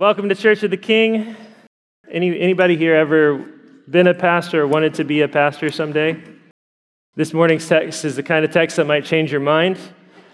Welcome 0.00 0.30
to 0.30 0.34
Church 0.34 0.62
of 0.62 0.70
the 0.70 0.78
King. 0.78 1.36
Any, 2.10 2.40
anybody 2.40 2.74
here 2.74 2.94
ever 2.94 3.36
been 3.86 4.06
a 4.06 4.14
pastor 4.14 4.62
or 4.62 4.66
wanted 4.66 4.94
to 4.94 5.04
be 5.04 5.20
a 5.20 5.28
pastor 5.28 5.70
someday? 5.70 6.18
This 7.16 7.34
morning's 7.34 7.68
text 7.68 8.06
is 8.06 8.16
the 8.16 8.22
kind 8.22 8.42
of 8.42 8.50
text 8.50 8.76
that 8.76 8.86
might 8.86 9.04
change 9.04 9.30
your 9.30 9.42
mind 9.42 9.78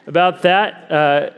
about 0.06 0.42
that. 0.42 0.88
Uh, 0.88 1.30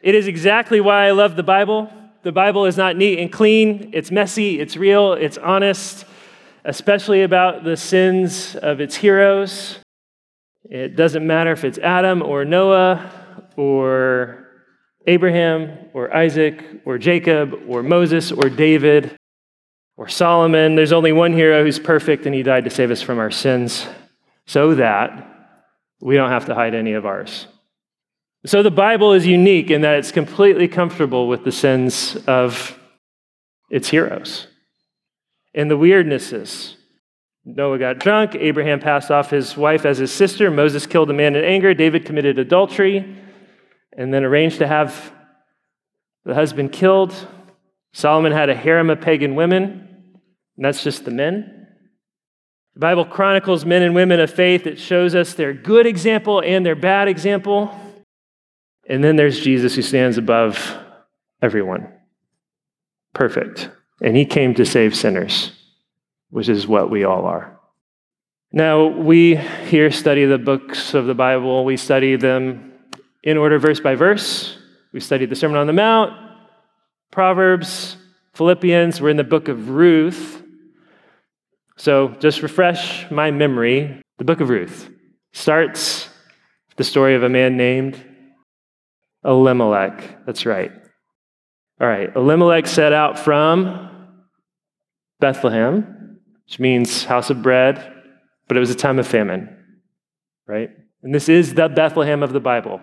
it 0.00 0.16
is 0.16 0.26
exactly 0.26 0.80
why 0.80 1.06
I 1.06 1.12
love 1.12 1.36
the 1.36 1.44
Bible. 1.44 1.92
The 2.24 2.32
Bible 2.32 2.66
is 2.66 2.76
not 2.76 2.96
neat 2.96 3.20
and 3.20 3.32
clean, 3.32 3.90
it's 3.92 4.10
messy, 4.10 4.58
it's 4.58 4.76
real, 4.76 5.12
it's 5.12 5.38
honest, 5.38 6.04
especially 6.64 7.22
about 7.22 7.62
the 7.62 7.76
sins 7.76 8.56
of 8.56 8.80
its 8.80 8.96
heroes. 8.96 9.78
It 10.64 10.96
doesn't 10.96 11.24
matter 11.24 11.52
if 11.52 11.62
it's 11.62 11.78
Adam 11.78 12.20
or 12.20 12.44
Noah 12.44 13.12
or 13.56 14.49
Abraham 15.10 15.76
or 15.92 16.14
Isaac 16.14 16.62
or 16.84 16.96
Jacob 16.96 17.54
or 17.66 17.82
Moses 17.82 18.30
or 18.30 18.48
David 18.48 19.16
or 19.96 20.06
Solomon. 20.06 20.76
There's 20.76 20.92
only 20.92 21.10
one 21.10 21.32
hero 21.32 21.64
who's 21.64 21.80
perfect, 21.80 22.26
and 22.26 22.34
he 22.34 22.44
died 22.44 22.62
to 22.62 22.70
save 22.70 22.92
us 22.92 23.02
from 23.02 23.18
our 23.18 23.32
sins 23.32 23.88
so 24.46 24.76
that 24.76 25.26
we 26.00 26.14
don't 26.14 26.30
have 26.30 26.46
to 26.46 26.54
hide 26.54 26.76
any 26.76 26.92
of 26.92 27.06
ours. 27.06 27.48
So 28.46 28.62
the 28.62 28.70
Bible 28.70 29.12
is 29.12 29.26
unique 29.26 29.68
in 29.70 29.80
that 29.80 29.98
it's 29.98 30.12
completely 30.12 30.68
comfortable 30.68 31.26
with 31.26 31.42
the 31.42 31.52
sins 31.52 32.16
of 32.28 32.78
its 33.68 33.88
heroes 33.88 34.46
and 35.54 35.68
the 35.68 35.76
weirdnesses. 35.76 36.76
Noah 37.44 37.78
got 37.80 37.98
drunk, 37.98 38.36
Abraham 38.36 38.78
passed 38.78 39.10
off 39.10 39.30
his 39.30 39.56
wife 39.56 39.84
as 39.84 39.98
his 39.98 40.12
sister, 40.12 40.52
Moses 40.52 40.86
killed 40.86 41.10
a 41.10 41.14
man 41.14 41.34
in 41.34 41.44
anger, 41.44 41.74
David 41.74 42.04
committed 42.04 42.38
adultery 42.38 43.16
and 44.00 44.14
then 44.14 44.24
arranged 44.24 44.60
to 44.60 44.66
have 44.66 45.12
the 46.24 46.34
husband 46.34 46.72
killed. 46.72 47.14
Solomon 47.92 48.32
had 48.32 48.48
a 48.48 48.54
harem 48.54 48.88
of 48.88 49.02
pagan 49.02 49.34
women, 49.34 49.62
and 50.56 50.64
that's 50.64 50.82
just 50.82 51.04
the 51.04 51.10
men. 51.10 51.66
The 52.72 52.80
Bible 52.80 53.04
chronicles 53.04 53.66
men 53.66 53.82
and 53.82 53.94
women 53.94 54.18
of 54.18 54.30
faith. 54.30 54.66
It 54.66 54.78
shows 54.78 55.14
us 55.14 55.34
their 55.34 55.52
good 55.52 55.86
example 55.86 56.40
and 56.40 56.64
their 56.64 56.74
bad 56.74 57.08
example. 57.08 57.78
And 58.88 59.04
then 59.04 59.16
there's 59.16 59.38
Jesus 59.38 59.74
who 59.74 59.82
stands 59.82 60.16
above 60.16 60.78
everyone. 61.42 61.92
Perfect. 63.12 63.68
And 64.00 64.16
he 64.16 64.24
came 64.24 64.54
to 64.54 64.64
save 64.64 64.96
sinners, 64.96 65.52
which 66.30 66.48
is 66.48 66.66
what 66.66 66.90
we 66.90 67.04
all 67.04 67.26
are. 67.26 67.60
Now, 68.50 68.86
we 68.86 69.36
here 69.36 69.90
study 69.90 70.24
the 70.24 70.38
books 70.38 70.94
of 70.94 71.04
the 71.04 71.14
Bible, 71.14 71.66
we 71.66 71.76
study 71.76 72.16
them 72.16 72.69
in 73.22 73.36
order, 73.36 73.58
verse 73.58 73.80
by 73.80 73.94
verse. 73.94 74.56
We 74.92 75.00
studied 75.00 75.30
the 75.30 75.36
Sermon 75.36 75.56
on 75.56 75.66
the 75.66 75.72
Mount, 75.72 76.12
Proverbs, 77.10 77.96
Philippians. 78.34 79.00
We're 79.00 79.10
in 79.10 79.16
the 79.16 79.24
book 79.24 79.48
of 79.48 79.70
Ruth. 79.70 80.42
So 81.76 82.08
just 82.20 82.42
refresh 82.42 83.10
my 83.10 83.30
memory. 83.30 84.02
The 84.18 84.24
book 84.24 84.40
of 84.40 84.48
Ruth 84.48 84.90
starts 85.32 86.08
with 86.68 86.76
the 86.76 86.84
story 86.84 87.14
of 87.14 87.22
a 87.22 87.28
man 87.28 87.56
named 87.56 88.02
Elimelech. 89.24 90.26
That's 90.26 90.46
right. 90.46 90.72
All 91.80 91.86
right. 91.86 92.14
Elimelech 92.14 92.66
set 92.66 92.92
out 92.92 93.18
from 93.18 93.88
Bethlehem, 95.20 96.18
which 96.46 96.58
means 96.58 97.04
house 97.04 97.30
of 97.30 97.42
bread, 97.42 97.94
but 98.48 98.56
it 98.56 98.60
was 98.60 98.70
a 98.70 98.74
time 98.74 98.98
of 98.98 99.06
famine, 99.06 99.56
right? 100.46 100.70
And 101.02 101.14
this 101.14 101.28
is 101.28 101.54
the 101.54 101.68
Bethlehem 101.68 102.22
of 102.22 102.32
the 102.32 102.40
Bible 102.40 102.80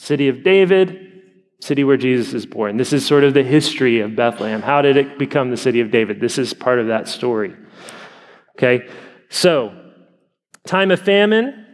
city 0.00 0.28
of 0.28 0.42
David, 0.42 1.20
city 1.60 1.84
where 1.84 1.98
Jesus 1.98 2.32
is 2.32 2.46
born. 2.46 2.78
This 2.78 2.94
is 2.94 3.04
sort 3.04 3.22
of 3.22 3.34
the 3.34 3.42
history 3.42 4.00
of 4.00 4.16
Bethlehem. 4.16 4.62
How 4.62 4.80
did 4.80 4.96
it 4.96 5.18
become 5.18 5.50
the 5.50 5.58
city 5.58 5.80
of 5.80 5.90
David? 5.90 6.20
This 6.20 6.38
is 6.38 6.54
part 6.54 6.78
of 6.78 6.86
that 6.86 7.06
story. 7.06 7.54
Okay, 8.56 8.88
so 9.28 9.78
time 10.66 10.90
of 10.90 11.02
famine, 11.02 11.66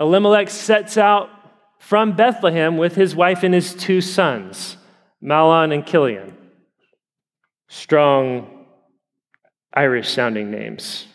Elimelech 0.00 0.48
sets 0.48 0.96
out 0.96 1.28
from 1.78 2.16
Bethlehem 2.16 2.78
with 2.78 2.94
his 2.94 3.14
wife 3.14 3.42
and 3.42 3.52
his 3.52 3.74
two 3.74 4.00
sons, 4.00 4.78
Mahlon 5.22 5.74
and 5.74 5.86
Chilion. 5.86 6.34
Strong 7.68 8.66
Irish 9.74 10.08
sounding 10.08 10.50
names, 10.50 11.06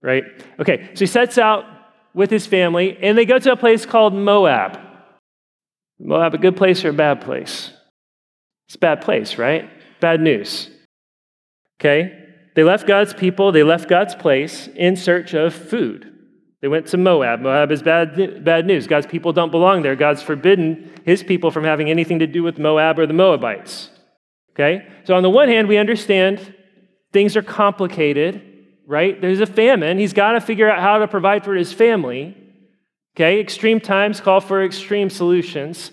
right? 0.00 0.24
Okay, 0.58 0.88
so 0.94 1.00
he 1.00 1.06
sets 1.06 1.36
out 1.36 1.66
with 2.14 2.30
his 2.30 2.46
family 2.46 2.96
and 3.02 3.18
they 3.18 3.26
go 3.26 3.38
to 3.38 3.52
a 3.52 3.56
place 3.56 3.84
called 3.84 4.14
Moab. 4.14 4.85
Moab 5.98 6.34
a 6.34 6.38
good 6.38 6.56
place 6.56 6.84
or 6.84 6.90
a 6.90 6.94
bad 6.94 7.20
place? 7.20 7.70
It's 8.66 8.76
a 8.76 8.78
bad 8.78 9.00
place, 9.00 9.38
right? 9.38 9.70
Bad 10.00 10.20
news. 10.20 10.70
Okay? 11.80 12.24
They 12.54 12.64
left 12.64 12.86
God's 12.86 13.14
people, 13.14 13.52
they 13.52 13.62
left 13.62 13.88
God's 13.88 14.14
place 14.14 14.68
in 14.74 14.96
search 14.96 15.34
of 15.34 15.54
food. 15.54 16.12
They 16.62 16.68
went 16.68 16.86
to 16.88 16.96
Moab. 16.96 17.40
Moab 17.40 17.70
is 17.70 17.82
bad, 17.82 18.42
bad 18.44 18.66
news. 18.66 18.86
God's 18.86 19.06
people 19.06 19.32
don't 19.32 19.50
belong 19.50 19.82
there. 19.82 19.94
God's 19.94 20.22
forbidden 20.22 20.90
his 21.04 21.22
people 21.22 21.50
from 21.50 21.64
having 21.64 21.90
anything 21.90 22.18
to 22.20 22.26
do 22.26 22.42
with 22.42 22.58
Moab 22.58 22.98
or 22.98 23.06
the 23.06 23.12
Moabites. 23.12 23.90
Okay? 24.54 24.86
So, 25.04 25.14
on 25.14 25.22
the 25.22 25.30
one 25.30 25.48
hand, 25.48 25.68
we 25.68 25.76
understand 25.76 26.54
things 27.12 27.36
are 27.36 27.42
complicated, 27.42 28.42
right? 28.86 29.20
There's 29.20 29.40
a 29.40 29.46
famine. 29.46 29.98
He's 29.98 30.14
got 30.14 30.32
to 30.32 30.40
figure 30.40 30.70
out 30.70 30.80
how 30.80 30.98
to 30.98 31.06
provide 31.06 31.44
for 31.44 31.54
his 31.54 31.74
family. 31.74 32.34
Okay, 33.16 33.40
extreme 33.40 33.80
times 33.80 34.20
call 34.20 34.42
for 34.42 34.62
extreme 34.62 35.08
solutions. 35.08 35.90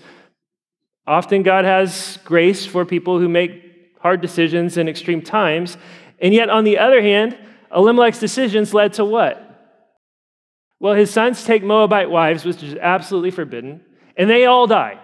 Often 1.07 1.43
God 1.43 1.63
has 1.63 2.19
grace 2.25 2.65
for 2.65 2.83
people 2.83 3.17
who 3.17 3.29
make 3.29 3.95
hard 4.01 4.19
decisions 4.19 4.75
in 4.75 4.89
extreme 4.89 5.21
times. 5.21 5.77
And 6.19 6.33
yet, 6.33 6.49
on 6.49 6.65
the 6.65 6.79
other 6.79 7.01
hand, 7.01 7.37
Elimelech's 7.73 8.19
decisions 8.19 8.73
led 8.73 8.91
to 8.93 9.05
what? 9.05 9.39
Well, 10.81 10.95
his 10.95 11.11
sons 11.11 11.45
take 11.45 11.63
Moabite 11.63 12.09
wives, 12.09 12.43
which 12.43 12.61
is 12.61 12.75
absolutely 12.75 13.31
forbidden, 13.31 13.79
and 14.17 14.29
they 14.29 14.45
all 14.45 14.67
die. 14.67 14.99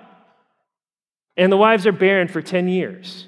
And 1.38 1.50
the 1.50 1.58
wives 1.58 1.88
are 1.88 1.94
barren 1.94 2.28
for 2.28 2.42
10 2.42 2.68
years. 2.68 3.28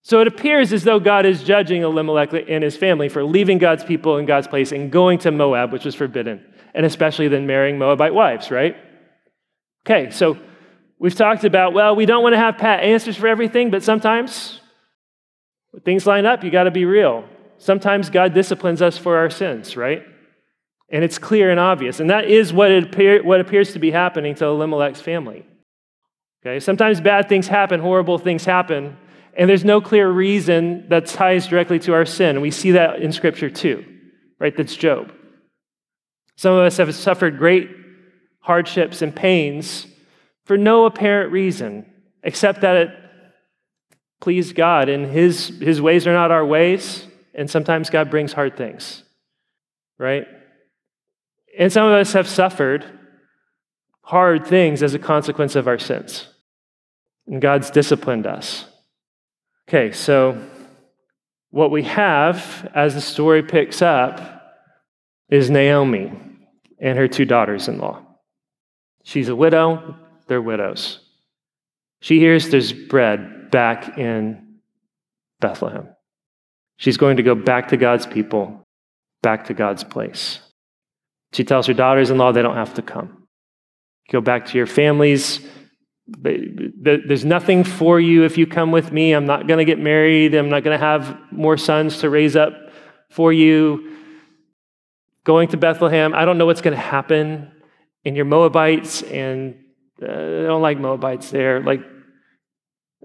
So 0.00 0.20
it 0.22 0.28
appears 0.28 0.72
as 0.72 0.82
though 0.82 0.98
God 0.98 1.26
is 1.26 1.44
judging 1.44 1.82
Elimelech 1.82 2.32
and 2.48 2.64
his 2.64 2.74
family 2.74 3.10
for 3.10 3.22
leaving 3.22 3.58
God's 3.58 3.84
people 3.84 4.16
in 4.16 4.24
God's 4.24 4.48
place 4.48 4.72
and 4.72 4.90
going 4.90 5.18
to 5.20 5.30
Moab, 5.30 5.72
which 5.72 5.84
was 5.84 5.94
forbidden 5.94 6.42
and 6.74 6.86
especially 6.86 7.28
then 7.28 7.46
marrying 7.46 7.78
Moabite 7.78 8.14
wives, 8.14 8.50
right? 8.50 8.76
Okay, 9.86 10.10
so 10.10 10.38
we've 10.98 11.14
talked 11.14 11.44
about, 11.44 11.72
well, 11.72 11.96
we 11.96 12.06
don't 12.06 12.22
want 12.22 12.34
to 12.34 12.38
have 12.38 12.58
pat 12.58 12.82
answers 12.82 13.16
for 13.16 13.26
everything, 13.26 13.70
but 13.70 13.82
sometimes 13.82 14.60
things 15.84 16.06
line 16.06 16.26
up, 16.26 16.44
you 16.44 16.50
got 16.50 16.64
to 16.64 16.70
be 16.70 16.84
real. 16.84 17.24
Sometimes 17.58 18.10
God 18.10 18.34
disciplines 18.34 18.82
us 18.82 18.98
for 18.98 19.16
our 19.16 19.30
sins, 19.30 19.76
right? 19.76 20.02
And 20.90 21.02
it's 21.02 21.18
clear 21.18 21.50
and 21.50 21.58
obvious. 21.58 22.00
And 22.00 22.10
that 22.10 22.26
is 22.26 22.52
what, 22.52 22.70
it 22.70 22.84
appear, 22.84 23.22
what 23.22 23.40
appears 23.40 23.72
to 23.72 23.78
be 23.78 23.90
happening 23.90 24.34
to 24.36 24.44
Elimelech's 24.44 25.00
family. 25.00 25.46
Okay, 26.44 26.60
sometimes 26.60 27.00
bad 27.00 27.28
things 27.28 27.46
happen, 27.46 27.80
horrible 27.80 28.18
things 28.18 28.44
happen, 28.44 28.96
and 29.34 29.48
there's 29.48 29.64
no 29.64 29.80
clear 29.80 30.10
reason 30.10 30.88
that 30.88 31.06
ties 31.06 31.46
directly 31.46 31.78
to 31.80 31.94
our 31.94 32.04
sin. 32.04 32.30
And 32.30 32.42
we 32.42 32.50
see 32.50 32.72
that 32.72 33.00
in 33.00 33.12
Scripture 33.12 33.48
too, 33.48 33.84
right? 34.38 34.54
That's 34.56 34.76
Job. 34.76 35.12
Some 36.42 36.54
of 36.54 36.64
us 36.64 36.78
have 36.78 36.92
suffered 36.92 37.38
great 37.38 37.70
hardships 38.40 39.00
and 39.00 39.14
pains 39.14 39.86
for 40.44 40.58
no 40.58 40.86
apparent 40.86 41.30
reason, 41.30 41.86
except 42.24 42.62
that 42.62 42.76
it 42.76 42.90
pleased 44.20 44.56
God, 44.56 44.88
and 44.88 45.06
his, 45.06 45.56
his 45.60 45.80
ways 45.80 46.04
are 46.04 46.12
not 46.12 46.32
our 46.32 46.44
ways, 46.44 47.06
and 47.32 47.48
sometimes 47.48 47.90
God 47.90 48.10
brings 48.10 48.32
hard 48.32 48.56
things, 48.56 49.04
right? 50.00 50.26
And 51.56 51.72
some 51.72 51.86
of 51.86 51.92
us 51.92 52.12
have 52.14 52.26
suffered 52.26 52.86
hard 54.02 54.44
things 54.44 54.82
as 54.82 54.94
a 54.94 54.98
consequence 54.98 55.54
of 55.54 55.68
our 55.68 55.78
sins, 55.78 56.26
and 57.28 57.40
God's 57.40 57.70
disciplined 57.70 58.26
us. 58.26 58.64
Okay, 59.68 59.92
so 59.92 60.44
what 61.50 61.70
we 61.70 61.84
have 61.84 62.68
as 62.74 62.96
the 62.96 63.00
story 63.00 63.44
picks 63.44 63.80
up 63.80 64.58
is 65.30 65.48
Naomi 65.48 66.10
and 66.82 66.98
her 66.98 67.08
two 67.08 67.24
daughters 67.24 67.68
in 67.68 67.78
law. 67.78 68.04
She's 69.04 69.28
a 69.28 69.36
widow, 69.36 69.96
they're 70.26 70.42
widows. 70.42 70.98
She 72.00 72.18
hears 72.18 72.50
there's 72.50 72.72
bread 72.72 73.50
back 73.50 73.96
in 73.96 74.56
Bethlehem. 75.40 75.88
She's 76.76 76.96
going 76.96 77.18
to 77.18 77.22
go 77.22 77.36
back 77.36 77.68
to 77.68 77.76
God's 77.76 78.06
people, 78.06 78.66
back 79.22 79.46
to 79.46 79.54
God's 79.54 79.84
place. 79.84 80.40
She 81.32 81.44
tells 81.44 81.66
her 81.68 81.74
daughters 81.74 82.10
in 82.10 82.18
law 82.18 82.32
they 82.32 82.42
don't 82.42 82.56
have 82.56 82.74
to 82.74 82.82
come. 82.82 83.28
Go 84.10 84.20
back 84.20 84.46
to 84.46 84.58
your 84.58 84.66
families. 84.66 85.40
There's 86.08 87.24
nothing 87.24 87.62
for 87.62 88.00
you 88.00 88.24
if 88.24 88.36
you 88.36 88.46
come 88.46 88.72
with 88.72 88.90
me. 88.90 89.12
I'm 89.12 89.24
not 89.24 89.46
going 89.46 89.58
to 89.58 89.64
get 89.64 89.78
married. 89.78 90.34
I'm 90.34 90.50
not 90.50 90.64
going 90.64 90.78
to 90.78 90.84
have 90.84 91.16
more 91.30 91.56
sons 91.56 91.98
to 91.98 92.10
raise 92.10 92.34
up 92.34 92.52
for 93.10 93.32
you 93.32 93.92
going 95.24 95.48
to 95.48 95.56
Bethlehem. 95.56 96.14
I 96.14 96.24
don't 96.24 96.38
know 96.38 96.46
what's 96.46 96.60
going 96.60 96.76
to 96.76 96.82
happen. 96.82 97.50
in 98.04 98.16
your 98.16 98.24
Moabites, 98.24 99.02
and 99.02 99.54
uh, 100.02 100.06
I 100.06 100.46
don't 100.46 100.62
like 100.62 100.78
Moabites 100.78 101.30
there. 101.30 101.60
Like, 101.60 101.80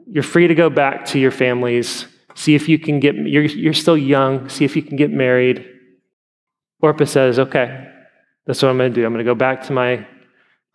You're 0.07 0.23
free 0.23 0.47
to 0.47 0.55
go 0.55 0.69
back 0.69 1.05
to 1.07 1.19
your 1.19 1.31
families, 1.31 2.07
see 2.33 2.55
if 2.55 2.67
you 2.67 2.79
can 2.79 2.99
get, 2.99 3.15
you're, 3.15 3.43
you're 3.43 3.73
still 3.73 3.97
young, 3.97 4.49
see 4.49 4.65
if 4.65 4.75
you 4.75 4.81
can 4.81 4.97
get 4.97 5.11
married. 5.11 5.65
Orpah 6.81 7.05
says, 7.05 7.37
Okay, 7.37 7.87
that's 8.45 8.61
what 8.61 8.69
I'm 8.69 8.77
going 8.77 8.91
to 8.91 8.95
do. 8.95 9.05
I'm 9.05 9.13
going 9.13 9.23
to 9.25 9.31
go 9.31 9.35
back 9.35 9.63
to 9.63 9.73
my 9.73 10.07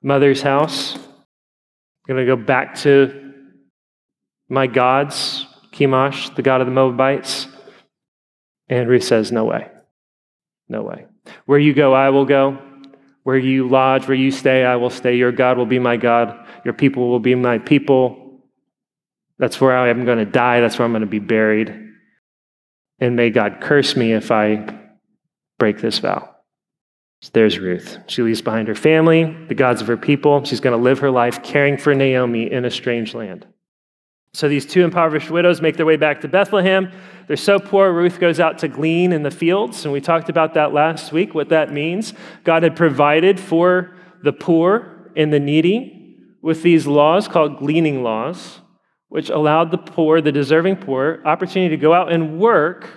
mother's 0.02 0.42
house. 0.42 0.94
I'm 0.94 2.14
going 2.14 2.26
to 2.26 2.36
go 2.36 2.40
back 2.40 2.76
to 2.80 3.32
my 4.48 4.66
gods, 4.66 5.46
Chemosh, 5.72 6.34
the 6.36 6.42
god 6.42 6.60
of 6.60 6.66
the 6.66 6.72
Moabites. 6.72 7.48
And 8.68 8.88
Ruth 8.88 9.04
says, 9.04 9.32
No 9.32 9.46
way. 9.46 9.68
No 10.68 10.82
way. 10.82 11.06
Where 11.46 11.58
you 11.58 11.74
go, 11.74 11.92
I 11.92 12.10
will 12.10 12.24
go. 12.24 12.58
Where 13.24 13.38
you 13.38 13.68
lodge, 13.68 14.08
where 14.08 14.16
you 14.16 14.30
stay, 14.30 14.64
I 14.64 14.76
will 14.76 14.90
stay. 14.90 15.16
Your 15.16 15.32
God 15.32 15.56
will 15.56 15.66
be 15.66 15.78
my 15.78 15.96
God. 15.96 16.46
Your 16.64 16.74
people 16.74 17.08
will 17.08 17.20
be 17.20 17.34
my 17.34 17.58
people. 17.58 18.40
That's 19.38 19.60
where 19.60 19.76
I 19.76 19.88
am 19.88 20.04
going 20.04 20.18
to 20.18 20.24
die. 20.24 20.60
That's 20.60 20.78
where 20.78 20.86
I'm 20.86 20.92
going 20.92 21.02
to 21.02 21.06
be 21.06 21.18
buried. 21.18 21.74
And 22.98 23.16
may 23.16 23.30
God 23.30 23.58
curse 23.60 23.96
me 23.96 24.12
if 24.12 24.30
I 24.30 24.78
break 25.58 25.80
this 25.80 25.98
vow. 25.98 26.28
So 27.22 27.30
there's 27.32 27.58
Ruth. 27.58 27.98
She 28.08 28.22
leaves 28.22 28.42
behind 28.42 28.66
her 28.66 28.74
family, 28.74 29.24
the 29.48 29.54
gods 29.54 29.80
of 29.80 29.86
her 29.86 29.96
people. 29.96 30.42
She's 30.44 30.60
going 30.60 30.76
to 30.76 30.82
live 30.82 30.98
her 30.98 31.10
life 31.10 31.42
caring 31.42 31.76
for 31.76 31.94
Naomi 31.94 32.50
in 32.50 32.64
a 32.64 32.70
strange 32.70 33.14
land. 33.14 33.46
So 34.34 34.48
these 34.48 34.66
two 34.66 34.82
impoverished 34.82 35.30
widows 35.30 35.60
make 35.60 35.76
their 35.76 35.86
way 35.86 35.96
back 35.96 36.22
to 36.22 36.28
Bethlehem. 36.28 36.90
They're 37.26 37.36
so 37.36 37.58
poor, 37.58 37.92
Ruth 37.92 38.18
goes 38.18 38.40
out 38.40 38.58
to 38.58 38.68
glean 38.68 39.12
in 39.12 39.22
the 39.22 39.30
fields. 39.30 39.84
And 39.84 39.92
we 39.92 40.00
talked 40.00 40.28
about 40.28 40.54
that 40.54 40.72
last 40.72 41.12
week, 41.12 41.34
what 41.34 41.48
that 41.50 41.72
means. 41.72 42.14
God 42.44 42.62
had 42.62 42.76
provided 42.76 43.38
for 43.38 43.94
the 44.22 44.32
poor 44.32 45.10
and 45.16 45.32
the 45.32 45.40
needy 45.40 46.16
with 46.42 46.62
these 46.62 46.86
laws 46.86 47.28
called 47.28 47.58
gleaning 47.58 48.02
laws, 48.02 48.60
which 49.08 49.30
allowed 49.30 49.70
the 49.70 49.78
poor, 49.78 50.20
the 50.20 50.32
deserving 50.32 50.76
poor, 50.76 51.22
opportunity 51.24 51.76
to 51.76 51.80
go 51.80 51.94
out 51.94 52.12
and 52.12 52.38
work 52.38 52.88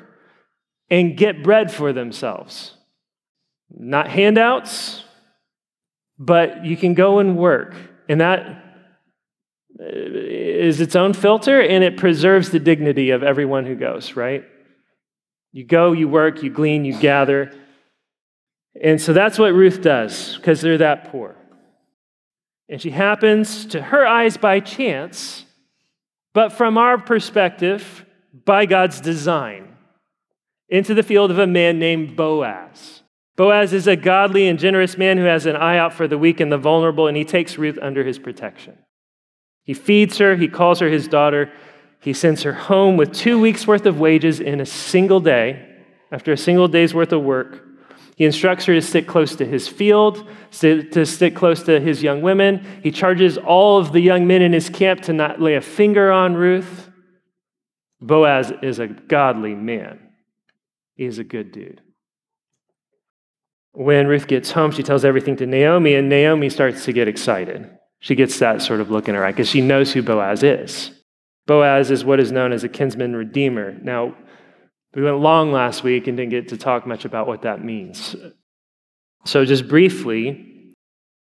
and 0.90 1.18
get 1.18 1.44
bread 1.44 1.72
for 1.72 1.94
themselves. 1.94 2.76
Not 3.70 4.10
handouts, 4.10 5.04
but 6.18 6.66
you 6.66 6.78
can 6.78 6.94
go 6.94 7.20
and 7.20 7.38
work. 7.38 7.76
And 8.08 8.22
that 8.22 8.65
Uh, 9.80 9.84
is 9.88 10.80
its 10.80 10.96
own 10.96 11.14
filter 11.14 11.62
and 11.62 11.84
it 11.84 11.98
preserves 11.98 12.50
the 12.50 12.60
dignity 12.60 13.10
of 13.10 13.24
everyone 13.24 13.66
who 13.66 13.76
goes, 13.76 14.16
right? 14.16 14.46
You 15.52 15.66
go, 15.66 15.92
you 15.92 16.08
work, 16.08 16.44
you 16.44 16.50
glean, 16.50 16.86
you 16.86 16.98
gather. 16.98 17.52
And 18.82 19.02
so 19.02 19.14
that's 19.14 19.40
what 19.40 19.54
Ruth 19.54 19.82
does 19.82 20.36
because 20.38 20.62
they're 20.62 20.78
that 20.78 21.12
poor. 21.12 21.36
And 22.70 22.82
she 22.82 22.90
happens 22.90 23.66
to 23.68 23.82
her 23.82 24.06
eyes 24.06 24.38
by 24.38 24.60
chance, 24.60 25.46
but 26.34 26.52
from 26.52 26.78
our 26.78 26.98
perspective, 26.98 28.06
by 28.46 28.66
God's 28.66 29.00
design, 29.00 29.76
into 30.68 30.94
the 30.94 31.04
field 31.04 31.32
of 31.32 31.40
a 31.40 31.48
man 31.48 31.80
named 31.80 32.16
Boaz. 32.16 33.04
Boaz 33.36 33.74
is 33.74 33.88
a 33.88 33.96
godly 33.96 34.48
and 34.48 34.58
generous 34.58 34.98
man 34.98 35.18
who 35.18 35.26
has 35.26 35.46
an 35.46 35.56
eye 35.56 35.78
out 35.78 35.94
for 35.94 36.08
the 36.08 36.18
weak 36.18 36.40
and 36.40 36.52
the 36.52 36.58
vulnerable, 36.58 37.08
and 37.08 37.18
he 37.18 37.26
takes 37.26 37.58
Ruth 37.58 37.78
under 37.82 38.04
his 38.04 38.18
protection. 38.18 38.78
He 39.66 39.74
feeds 39.74 40.18
her, 40.20 40.36
he 40.36 40.48
calls 40.48 40.80
her 40.80 40.88
his 40.88 41.08
daughter, 41.08 41.52
he 42.00 42.14
sends 42.14 42.44
her 42.44 42.54
home 42.54 42.98
with 42.98 43.12
two 43.12 43.40
weeks' 43.40 43.68
worth 43.68 43.86
of 43.86 44.00
wages 44.00 44.40
in 44.40 44.62
a 44.62 44.66
single 44.66 45.20
day, 45.20 45.68
after 46.12 46.32
a 46.32 46.38
single 46.38 46.68
day's 46.68 46.94
worth 46.94 47.12
of 47.12 47.24
work. 47.24 47.64
He 48.16 48.24
instructs 48.24 48.66
her 48.66 48.74
to 48.76 48.82
stick 48.82 49.08
close 49.08 49.36
to 49.36 49.46
his 49.46 49.68
field, 49.68 50.26
to 50.62 51.06
stick 51.06 51.36
close 51.36 51.64
to 51.64 51.82
his 51.82 52.02
young 52.02 52.22
women. 52.22 52.66
He 52.82 52.92
charges 52.92 53.38
all 53.38 53.78
of 53.80 53.92
the 53.92 54.00
young 54.00 54.26
men 54.26 54.42
in 54.42 54.54
his 54.54 54.70
camp 54.70 55.02
to 55.02 55.14
not 55.14 55.42
lay 55.42 55.56
a 55.56 55.62
finger 55.62 56.12
on 56.12 56.36
Ruth. 56.36 56.90
Boaz 58.00 58.54
is 58.62 58.80
a 58.80 58.88
godly 58.88 59.56
man. 59.56 60.00
He's 60.94 61.18
a 61.18 61.26
good 61.26 61.52
dude. 61.52 61.82
When 63.74 64.08
Ruth 64.08 64.28
gets 64.28 64.52
home, 64.52 64.72
she 64.72 64.84
tells 64.84 65.04
everything 65.04 65.36
to 65.38 65.46
Naomi, 65.46 65.96
and 65.96 66.08
Naomi 66.08 66.50
starts 66.50 66.86
to 66.86 66.94
get 66.94 67.10
excited. 67.10 67.75
She 68.06 68.14
gets 68.14 68.38
that 68.38 68.62
sort 68.62 68.82
of 68.82 68.92
look 68.92 69.10
in 69.10 69.16
her 69.16 69.26
eye 69.26 69.32
because 69.32 69.50
she 69.50 69.62
knows 69.62 69.92
who 69.92 70.04
Boaz 70.04 70.44
is. 70.44 70.92
Boaz 71.48 71.90
is 71.90 72.06
what 72.06 72.20
is 72.20 72.32
known 72.32 72.54
as 72.54 72.64
a 72.64 72.70
kinsman 72.70 73.16
redeemer. 73.16 73.76
Now, 73.82 74.16
we 74.94 75.02
went 75.02 75.18
long 75.22 75.52
last 75.52 75.84
week 75.84 76.06
and 76.06 76.16
didn't 76.16 76.30
get 76.30 76.50
to 76.50 76.58
talk 76.58 76.86
much 76.86 77.04
about 77.04 77.26
what 77.26 77.42
that 77.42 77.66
means. 77.66 78.16
So, 79.26 79.44
just 79.44 79.68
briefly, 79.68 80.76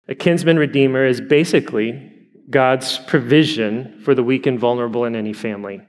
a 0.08 0.14
kinsman 0.14 0.58
redeemer 0.58 1.04
is 1.04 1.20
basically 1.20 2.12
God's 2.48 2.96
provision 2.96 4.00
for 4.02 4.14
the 4.14 4.22
weak 4.22 4.46
and 4.46 4.58
vulnerable 4.58 5.04
in 5.04 5.14
any 5.14 5.34
family. 5.34 5.82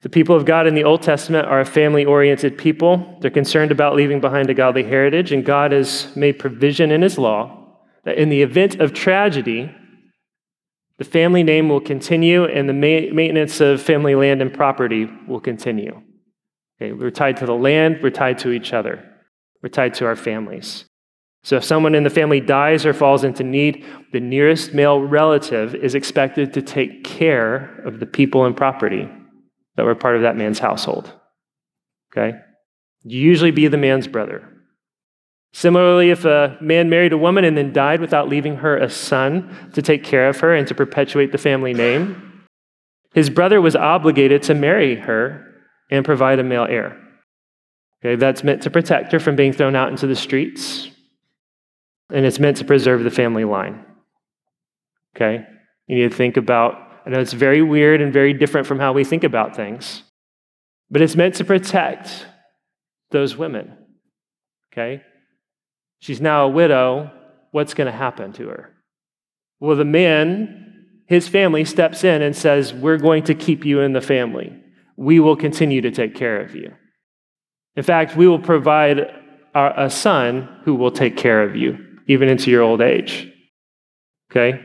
The 0.00 0.08
people 0.08 0.34
of 0.34 0.46
God 0.46 0.66
in 0.66 0.74
the 0.74 0.84
Old 0.84 1.02
Testament 1.02 1.46
are 1.46 1.60
a 1.60 1.66
family 1.66 2.06
oriented 2.06 2.56
people. 2.56 3.18
They're 3.20 3.30
concerned 3.30 3.70
about 3.70 3.96
leaving 3.96 4.22
behind 4.22 4.48
a 4.48 4.54
godly 4.54 4.84
heritage, 4.84 5.30
and 5.30 5.44
God 5.44 5.72
has 5.72 6.16
made 6.16 6.38
provision 6.38 6.90
in 6.90 7.02
His 7.02 7.18
law 7.18 7.76
that 8.04 8.16
in 8.16 8.30
the 8.30 8.40
event 8.40 8.80
of 8.80 8.94
tragedy, 8.94 9.76
the 11.00 11.04
family 11.06 11.42
name 11.42 11.70
will 11.70 11.80
continue, 11.80 12.44
and 12.44 12.68
the 12.68 12.74
ma- 12.74 13.10
maintenance 13.14 13.58
of 13.62 13.80
family 13.80 14.14
land 14.14 14.42
and 14.42 14.52
property 14.52 15.08
will 15.26 15.40
continue. 15.40 15.98
Okay, 16.76 16.92
we're 16.92 17.10
tied 17.10 17.38
to 17.38 17.46
the 17.46 17.54
land, 17.54 18.00
we're 18.02 18.10
tied 18.10 18.38
to 18.40 18.50
each 18.50 18.74
other, 18.74 19.02
we're 19.62 19.70
tied 19.70 19.94
to 19.94 20.04
our 20.04 20.14
families. 20.14 20.84
So 21.42 21.56
if 21.56 21.64
someone 21.64 21.94
in 21.94 22.04
the 22.04 22.10
family 22.10 22.38
dies 22.38 22.84
or 22.84 22.92
falls 22.92 23.24
into 23.24 23.42
need, 23.42 23.86
the 24.12 24.20
nearest 24.20 24.74
male 24.74 25.00
relative 25.00 25.74
is 25.74 25.94
expected 25.94 26.52
to 26.52 26.60
take 26.60 27.02
care 27.02 27.80
of 27.86 27.98
the 27.98 28.04
people 28.04 28.44
and 28.44 28.54
property 28.54 29.08
that 29.76 29.86
were 29.86 29.94
part 29.94 30.16
of 30.16 30.22
that 30.22 30.36
man's 30.36 30.58
household. 30.58 31.10
Okay? 32.12 32.36
You 33.04 33.20
Usually 33.20 33.52
be 33.52 33.68
the 33.68 33.78
man's 33.78 34.06
brother. 34.06 34.46
Similarly, 35.52 36.10
if 36.10 36.24
a 36.24 36.56
man 36.60 36.88
married 36.88 37.12
a 37.12 37.18
woman 37.18 37.44
and 37.44 37.56
then 37.56 37.72
died 37.72 38.00
without 38.00 38.28
leaving 38.28 38.56
her 38.56 38.76
a 38.76 38.88
son 38.88 39.70
to 39.72 39.82
take 39.82 40.04
care 40.04 40.28
of 40.28 40.38
her 40.40 40.54
and 40.54 40.66
to 40.68 40.74
perpetuate 40.74 41.32
the 41.32 41.38
family 41.38 41.74
name, 41.74 42.44
his 43.12 43.28
brother 43.28 43.60
was 43.60 43.74
obligated 43.74 44.42
to 44.44 44.54
marry 44.54 44.94
her 44.94 45.44
and 45.90 46.04
provide 46.04 46.38
a 46.38 46.44
male 46.44 46.66
heir. 46.68 46.96
Okay, 48.02 48.16
that's 48.16 48.44
meant 48.44 48.62
to 48.62 48.70
protect 48.70 49.12
her 49.12 49.18
from 49.18 49.36
being 49.36 49.52
thrown 49.52 49.74
out 49.74 49.90
into 49.90 50.06
the 50.06 50.16
streets, 50.16 50.88
and 52.10 52.24
it's 52.24 52.38
meant 52.38 52.56
to 52.58 52.64
preserve 52.64 53.02
the 53.02 53.10
family 53.10 53.44
line. 53.44 53.84
Okay? 55.14 55.44
You 55.86 55.96
need 55.96 56.10
to 56.10 56.16
think 56.16 56.36
about, 56.36 56.74
I 57.04 57.10
know 57.10 57.20
it's 57.20 57.32
very 57.32 57.60
weird 57.60 58.00
and 58.00 58.12
very 58.12 58.32
different 58.32 58.66
from 58.66 58.78
how 58.78 58.92
we 58.92 59.04
think 59.04 59.24
about 59.24 59.56
things, 59.56 60.04
but 60.90 61.02
it's 61.02 61.16
meant 61.16 61.34
to 61.36 61.44
protect 61.44 62.26
those 63.10 63.36
women. 63.36 63.76
Okay? 64.72 65.02
She's 66.00 66.20
now 66.20 66.46
a 66.46 66.48
widow. 66.48 67.10
What's 67.52 67.74
going 67.74 67.86
to 67.86 67.96
happen 67.96 68.32
to 68.34 68.48
her? 68.48 68.74
Well, 69.60 69.76
the 69.76 69.84
man, 69.84 70.86
his 71.06 71.28
family, 71.28 71.64
steps 71.64 72.04
in 72.04 72.22
and 72.22 72.34
says, 72.34 72.72
We're 72.72 72.98
going 72.98 73.24
to 73.24 73.34
keep 73.34 73.64
you 73.64 73.80
in 73.80 73.92
the 73.92 74.00
family. 74.00 74.56
We 74.96 75.20
will 75.20 75.36
continue 75.36 75.80
to 75.82 75.90
take 75.90 76.14
care 76.14 76.40
of 76.40 76.54
you. 76.54 76.74
In 77.76 77.82
fact, 77.82 78.16
we 78.16 78.26
will 78.26 78.38
provide 78.38 79.00
a 79.54 79.90
son 79.90 80.48
who 80.64 80.74
will 80.74 80.90
take 80.90 81.16
care 81.16 81.42
of 81.42 81.56
you, 81.56 81.78
even 82.06 82.28
into 82.28 82.50
your 82.50 82.62
old 82.62 82.80
age. 82.80 83.30
Okay? 84.30 84.60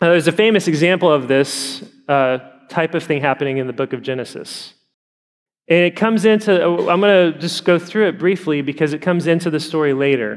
Now, 0.00 0.10
there's 0.10 0.28
a 0.28 0.32
famous 0.32 0.68
example 0.68 1.10
of 1.12 1.28
this 1.28 1.82
uh, 2.08 2.38
type 2.68 2.94
of 2.94 3.02
thing 3.02 3.20
happening 3.20 3.58
in 3.58 3.66
the 3.66 3.72
book 3.72 3.92
of 3.92 4.02
Genesis. 4.02 4.74
And 5.70 5.80
it 5.80 5.96
comes 5.96 6.24
into, 6.24 6.64
I'm 6.88 7.00
going 7.00 7.32
to 7.32 7.38
just 7.38 7.64
go 7.64 7.78
through 7.78 8.08
it 8.08 8.18
briefly 8.18 8.62
because 8.62 8.94
it 8.94 9.02
comes 9.02 9.26
into 9.26 9.50
the 9.50 9.60
story 9.60 9.92
later. 9.92 10.32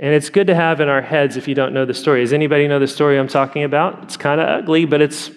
And 0.00 0.12
it's 0.12 0.30
good 0.30 0.48
to 0.48 0.54
have 0.54 0.80
in 0.80 0.88
our 0.88 1.02
heads 1.02 1.36
if 1.36 1.46
you 1.46 1.54
don't 1.54 1.72
know 1.72 1.84
the 1.84 1.94
story. 1.94 2.20
Does 2.20 2.32
anybody 2.32 2.66
know 2.66 2.80
the 2.80 2.88
story 2.88 3.18
I'm 3.18 3.28
talking 3.28 3.62
about? 3.62 4.02
It's 4.02 4.16
kind 4.16 4.40
of 4.40 4.48
ugly, 4.48 4.84
but 4.84 5.00
it's 5.00 5.30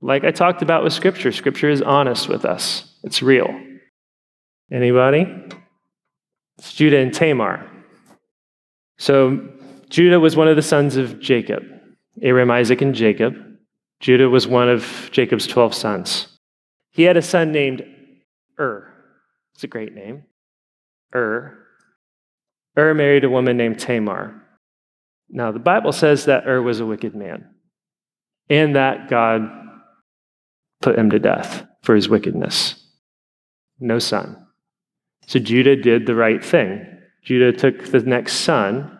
like 0.00 0.24
I 0.24 0.30
talked 0.30 0.62
about 0.62 0.84
with 0.84 0.92
Scripture. 0.92 1.32
Scripture 1.32 1.68
is 1.68 1.82
honest 1.82 2.28
with 2.28 2.44
us, 2.44 2.94
it's 3.02 3.22
real. 3.22 3.48
Anybody? 4.70 5.26
It's 6.58 6.72
Judah 6.72 6.98
and 6.98 7.12
Tamar. 7.12 7.68
So, 8.98 9.48
Judah 9.88 10.18
was 10.18 10.36
one 10.36 10.48
of 10.48 10.56
the 10.56 10.62
sons 10.62 10.96
of 10.96 11.20
Jacob 11.20 11.62
Abraham, 12.22 12.50
Isaac, 12.50 12.80
and 12.80 12.94
Jacob. 12.94 13.34
Judah 14.00 14.28
was 14.28 14.46
one 14.46 14.68
of 14.68 15.08
Jacob's 15.12 15.46
12 15.46 15.74
sons. 15.74 16.38
He 16.90 17.02
had 17.02 17.16
a 17.16 17.22
son 17.22 17.52
named 17.52 17.84
Ur. 18.58 18.92
It's 19.54 19.64
a 19.64 19.68
great 19.68 19.94
name. 19.94 20.24
Ur. 21.14 21.58
Ur 22.78 22.94
married 22.94 23.24
a 23.24 23.30
woman 23.30 23.56
named 23.56 23.78
Tamar. 23.78 24.42
Now, 25.28 25.50
the 25.50 25.58
Bible 25.58 25.92
says 25.92 26.26
that 26.26 26.46
Ur 26.46 26.62
was 26.62 26.80
a 26.80 26.86
wicked 26.86 27.14
man 27.14 27.54
and 28.48 28.76
that 28.76 29.08
God 29.08 29.50
put 30.80 30.98
him 30.98 31.10
to 31.10 31.18
death 31.18 31.66
for 31.82 31.94
his 31.94 32.08
wickedness. 32.08 32.74
No 33.80 33.98
son. 33.98 34.46
So 35.26 35.38
Judah 35.38 35.76
did 35.76 36.06
the 36.06 36.14
right 36.14 36.44
thing. 36.44 36.86
Judah 37.22 37.52
took 37.52 37.86
the 37.86 38.00
next 38.00 38.36
son, 38.36 38.96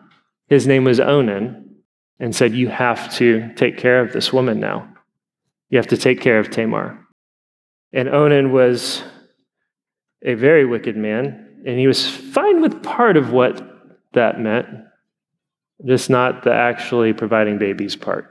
his 0.48 0.66
name 0.66 0.84
was 0.84 0.98
Onan, 0.98 1.76
and 2.18 2.34
said, 2.34 2.54
You 2.54 2.68
have 2.68 3.14
to 3.16 3.52
take 3.54 3.78
care 3.78 4.00
of 4.00 4.12
this 4.12 4.32
woman 4.32 4.58
now. 4.58 4.92
You 5.70 5.78
have 5.78 5.86
to 5.88 5.96
take 5.96 6.20
care 6.20 6.38
of 6.38 6.50
Tamar. 6.50 6.98
And 7.92 8.08
Onan 8.08 8.52
was 8.52 9.04
a 10.26 10.34
very 10.34 10.66
wicked 10.66 10.96
man, 10.96 11.62
and 11.64 11.78
he 11.78 11.86
was 11.86 12.06
fine 12.06 12.60
with 12.60 12.82
part 12.82 13.16
of 13.16 13.30
what 13.30 13.62
that 14.12 14.40
meant, 14.40 14.66
just 15.86 16.10
not 16.10 16.42
the 16.42 16.52
actually 16.52 17.12
providing 17.12 17.58
babies 17.58 17.94
part. 17.94 18.28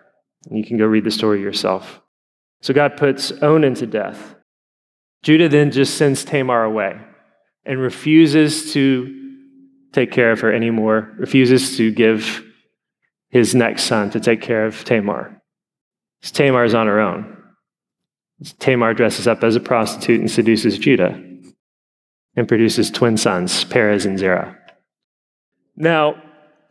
And 0.47 0.57
you 0.57 0.65
can 0.65 0.77
go 0.77 0.85
read 0.85 1.05
the 1.05 1.11
story 1.11 1.41
yourself. 1.41 2.01
So 2.61 2.73
God 2.73 2.97
puts 2.97 3.31
Onan 3.41 3.75
to 3.75 3.87
death. 3.87 4.35
Judah 5.23 5.49
then 5.49 5.71
just 5.71 5.97
sends 5.97 6.23
Tamar 6.25 6.63
away 6.63 6.99
and 7.65 7.79
refuses 7.79 8.73
to 8.73 9.39
take 9.91 10.11
care 10.11 10.31
of 10.31 10.41
her 10.41 10.53
anymore, 10.53 11.13
refuses 11.17 11.77
to 11.77 11.91
give 11.91 12.43
his 13.29 13.55
next 13.55 13.83
son 13.83 14.09
to 14.11 14.19
take 14.19 14.41
care 14.41 14.65
of 14.65 14.83
Tamar. 14.83 15.41
So 16.21 16.33
Tamar 16.33 16.65
is 16.65 16.73
on 16.73 16.87
her 16.87 16.99
own. 16.99 17.37
Tamar 18.59 18.93
dresses 18.93 19.27
up 19.27 19.43
as 19.43 19.55
a 19.55 19.61
prostitute 19.61 20.19
and 20.19 20.29
seduces 20.29 20.77
Judah 20.77 21.21
and 22.35 22.47
produces 22.47 22.91
twin 22.91 23.17
sons, 23.17 23.63
Perez 23.63 24.05
and 24.05 24.19
Zerah. 24.19 24.57
Now, 25.75 26.21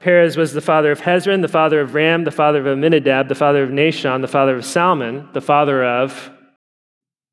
Perez 0.00 0.37
was 0.37 0.52
the 0.52 0.61
father 0.61 0.92
of 0.92 1.00
Hezron, 1.00 1.40
the 1.40 1.49
father 1.49 1.80
of 1.80 1.94
Ram, 1.94 2.25
the 2.25 2.30
father 2.30 2.61
of 2.61 2.66
Amminadab, 2.66 3.28
the 3.28 3.35
father 3.35 3.62
of 3.62 3.71
Nahshon, 3.71 4.21
the 4.21 4.28
father 4.28 4.56
of 4.56 4.64
Salmon, 4.64 5.28
the 5.33 5.40
father 5.40 5.83
of, 5.83 6.30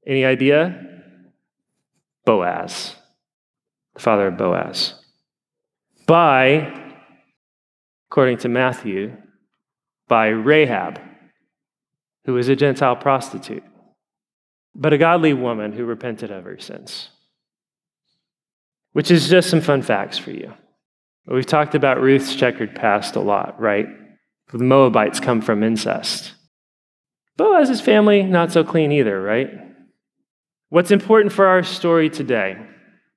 any 0.08 0.24
idea? 0.24 0.88
Boaz, 2.26 2.96
the 3.94 4.00
father 4.00 4.28
of 4.28 4.38
Boaz. 4.38 4.94
By, 6.08 6.74
according 8.10 8.38
to 8.40 8.50
Matthew, 8.50 9.18
by 10.08 10.28
Rahab, 10.28 11.02
who 12.26 12.34
was 12.34 12.48
a 12.48 12.56
Gentile 12.56 12.96
prostitute, 12.96 13.64
but 14.74 14.94
a 14.94 14.98
godly 14.98 15.34
woman 15.34 15.74
who 15.74 15.84
repented 15.84 16.32
of 16.32 16.46
her 16.46 16.60
sins. 16.60 17.10
Which 18.94 19.12
is 19.12 19.30
just 19.30 19.50
some 19.50 19.62
fun 19.62 19.82
facts 19.82 20.18
for 20.18 20.32
you. 20.32 20.54
We've 21.28 21.46
talked 21.46 21.76
about 21.76 22.02
Ruth's 22.02 22.36
checkered 22.36 22.76
past 22.76 23.16
a 23.16 23.22
lot, 23.22 23.60
right? 23.60 23.88
The 24.52 24.64
Moabites 24.64 25.20
come 25.20 25.42
from 25.42 25.64
incest. 25.64 26.34
Boaz's 27.38 27.80
family, 27.80 28.24
not 28.24 28.52
so 28.52 28.64
clean 28.64 28.92
either, 28.92 29.22
right? 29.22 29.50
What's 30.70 30.92
important 30.92 31.32
for 31.32 31.48
our 31.48 31.64
story 31.64 32.10
today, 32.10 32.58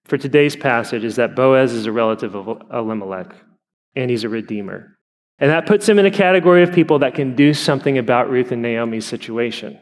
for 0.04 0.16
today's 0.16 0.54
passage, 0.54 1.02
is 1.02 1.16
that 1.16 1.34
Boaz 1.34 1.72
is 1.72 1.86
a 1.86 1.92
relative 1.92 2.36
of 2.36 2.62
Elimelech, 2.72 3.34
and 3.96 4.10
he's 4.10 4.24
a 4.24 4.28
redeemer. 4.28 4.96
And 5.38 5.50
that 5.50 5.66
puts 5.66 5.88
him 5.88 5.98
in 5.98 6.06
a 6.06 6.10
category 6.10 6.62
of 6.62 6.72
people 6.72 7.00
that 7.00 7.14
can 7.14 7.34
do 7.34 7.52
something 7.52 7.98
about 7.98 8.30
Ruth 8.30 8.52
and 8.52 8.62
Naomi's 8.62 9.06
situation. 9.06 9.78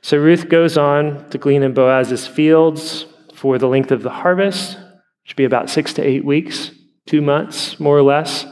So 0.00 0.16
Ruth 0.16 0.48
goes 0.48 0.78
on 0.78 1.28
to 1.30 1.38
glean 1.38 1.62
in 1.62 1.74
Boaz's 1.74 2.26
fields 2.26 3.06
for 3.34 3.58
the 3.58 3.68
length 3.68 3.90
of 3.90 4.02
the 4.02 4.10
harvest, 4.10 4.78
which 5.26 5.32
would 5.32 5.38
be 5.38 5.44
about 5.44 5.68
six 5.68 5.92
to 5.94 6.02
eight 6.06 6.24
weeks, 6.24 6.70
two 7.04 7.20
months, 7.20 7.80
more 7.80 7.98
or 7.98 8.02
less. 8.02 8.46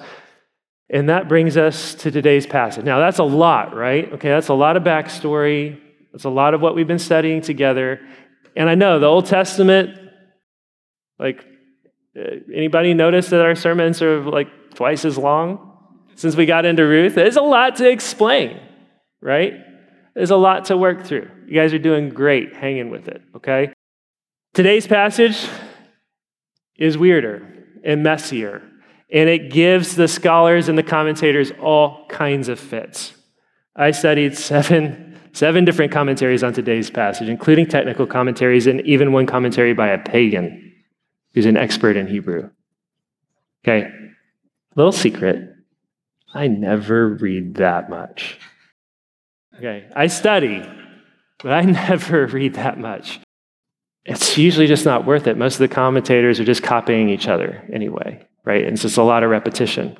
And 0.90 1.08
that 1.08 1.28
brings 1.28 1.56
us 1.56 1.94
to 1.94 2.10
today's 2.10 2.48
passage. 2.48 2.84
Now, 2.84 2.98
that's 2.98 3.20
a 3.20 3.24
lot, 3.24 3.76
right? 3.76 4.12
Okay, 4.14 4.28
that's 4.28 4.48
a 4.48 4.54
lot 4.54 4.76
of 4.76 4.82
backstory. 4.82 5.80
That's 6.10 6.24
a 6.24 6.30
lot 6.30 6.52
of 6.52 6.60
what 6.60 6.74
we've 6.74 6.88
been 6.88 6.98
studying 6.98 7.42
together. 7.42 8.00
And 8.56 8.68
I 8.68 8.74
know 8.74 8.98
the 8.98 9.06
Old 9.06 9.26
Testament, 9.26 9.96
like, 11.16 11.46
uh, 12.18 12.38
anybody 12.52 12.92
notice 12.92 13.28
that 13.28 13.40
our 13.40 13.54
sermons 13.54 14.02
are 14.02 14.22
like 14.22 14.48
twice 14.74 15.04
as 15.04 15.16
long 15.16 16.02
since 16.16 16.34
we 16.34 16.44
got 16.44 16.64
into 16.64 16.82
Ruth? 16.82 17.14
There's 17.14 17.36
a 17.36 17.42
lot 17.42 17.76
to 17.76 17.88
explain, 17.88 18.60
right? 19.22 19.52
There's 20.16 20.32
a 20.32 20.36
lot 20.36 20.64
to 20.66 20.76
work 20.76 21.04
through. 21.04 21.30
You 21.46 21.54
guys 21.54 21.72
are 21.72 21.78
doing 21.78 22.08
great 22.08 22.56
hanging 22.56 22.90
with 22.90 23.06
it, 23.06 23.22
okay? 23.36 23.72
Today's 24.54 24.88
passage 24.88 25.48
is 26.76 26.98
weirder 26.98 27.46
and 27.84 28.02
messier, 28.02 28.62
and 29.12 29.28
it 29.28 29.50
gives 29.50 29.96
the 29.96 30.08
scholars 30.08 30.68
and 30.68 30.76
the 30.76 30.82
commentators 30.82 31.52
all 31.60 32.06
kinds 32.08 32.48
of 32.48 32.58
fits. 32.58 33.14
I 33.76 33.90
studied 33.90 34.36
seven, 34.36 35.18
seven 35.32 35.64
different 35.64 35.92
commentaries 35.92 36.42
on 36.42 36.52
today's 36.52 36.90
passage, 36.90 37.28
including 37.28 37.66
technical 37.66 38.06
commentaries 38.06 38.66
and 38.66 38.80
even 38.82 39.12
one 39.12 39.26
commentary 39.26 39.72
by 39.72 39.88
a 39.88 39.98
pagan 39.98 40.72
who's 41.34 41.46
an 41.46 41.56
expert 41.56 41.96
in 41.96 42.06
Hebrew. 42.06 42.50
Okay, 43.64 43.90
little 44.76 44.92
secret 44.92 45.50
I 46.36 46.48
never 46.48 47.08
read 47.08 47.54
that 47.56 47.88
much. 47.88 48.40
Okay, 49.56 49.86
I 49.94 50.08
study, 50.08 50.68
but 51.38 51.52
I 51.52 51.60
never 51.88 52.26
read 52.26 52.54
that 52.54 52.78
much 52.78 53.20
it's 54.04 54.36
usually 54.36 54.66
just 54.66 54.84
not 54.84 55.06
worth 55.06 55.26
it. 55.26 55.38
Most 55.38 55.54
of 55.54 55.60
the 55.60 55.74
commentators 55.74 56.38
are 56.38 56.44
just 56.44 56.62
copying 56.62 57.08
each 57.08 57.26
other 57.26 57.66
anyway, 57.72 58.26
right? 58.44 58.64
And 58.64 58.78
so 58.78 58.86
it's 58.86 58.96
a 58.96 59.02
lot 59.02 59.22
of 59.22 59.30
repetition. 59.30 59.96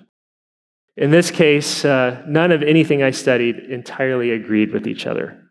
In 0.96 1.11
this 1.11 1.30
case, 1.30 1.84
uh, 1.84 2.23
none 2.26 2.52
of 2.52 2.62
anything 2.62 3.02
I 3.02 3.11
studied 3.11 3.56
entirely 3.56 4.30
agreed 4.30 4.73
with 4.73 4.87
each 4.87 5.06
other 5.06 5.42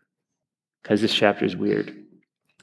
because 0.82 1.00
this 1.00 1.12
chapter 1.12 1.44
is 1.44 1.56
weird. 1.56 1.94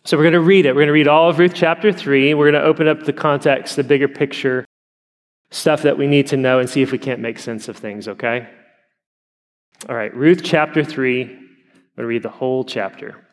So 0.03 0.17
we're 0.17 0.23
going 0.23 0.33
to 0.33 0.39
read 0.39 0.65
it. 0.65 0.69
We're 0.69 0.81
going 0.81 0.87
to 0.87 0.93
read 0.93 1.07
all 1.07 1.29
of 1.29 1.37
Ruth 1.37 1.53
chapter 1.53 1.91
3. 1.91 2.33
We're 2.33 2.51
going 2.51 2.61
to 2.61 2.67
open 2.67 2.87
up 2.87 3.03
the 3.03 3.13
context, 3.13 3.75
the 3.75 3.83
bigger 3.83 4.07
picture, 4.07 4.65
stuff 5.51 5.83
that 5.83 5.97
we 5.97 6.07
need 6.07 6.27
to 6.27 6.37
know, 6.37 6.59
and 6.59 6.67
see 6.67 6.81
if 6.81 6.91
we 6.91 6.97
can't 6.97 7.19
make 7.19 7.37
sense 7.37 7.67
of 7.67 7.77
things, 7.77 8.07
okay? 8.07 8.49
All 9.87 9.95
right, 9.95 10.15
Ruth 10.15 10.41
chapter 10.43 10.83
3. 10.83 11.21
I'm 11.21 11.27
going 11.27 11.45
to 11.97 12.05
read 12.05 12.23
the 12.23 12.29
whole 12.29 12.63
chapter. 12.63 13.27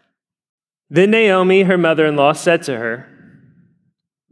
Then 0.91 1.11
Naomi, 1.11 1.63
her 1.63 1.79
mother 1.79 2.07
in 2.07 2.17
law, 2.17 2.33
said 2.33 2.63
to 2.65 2.77
her, 2.77 3.07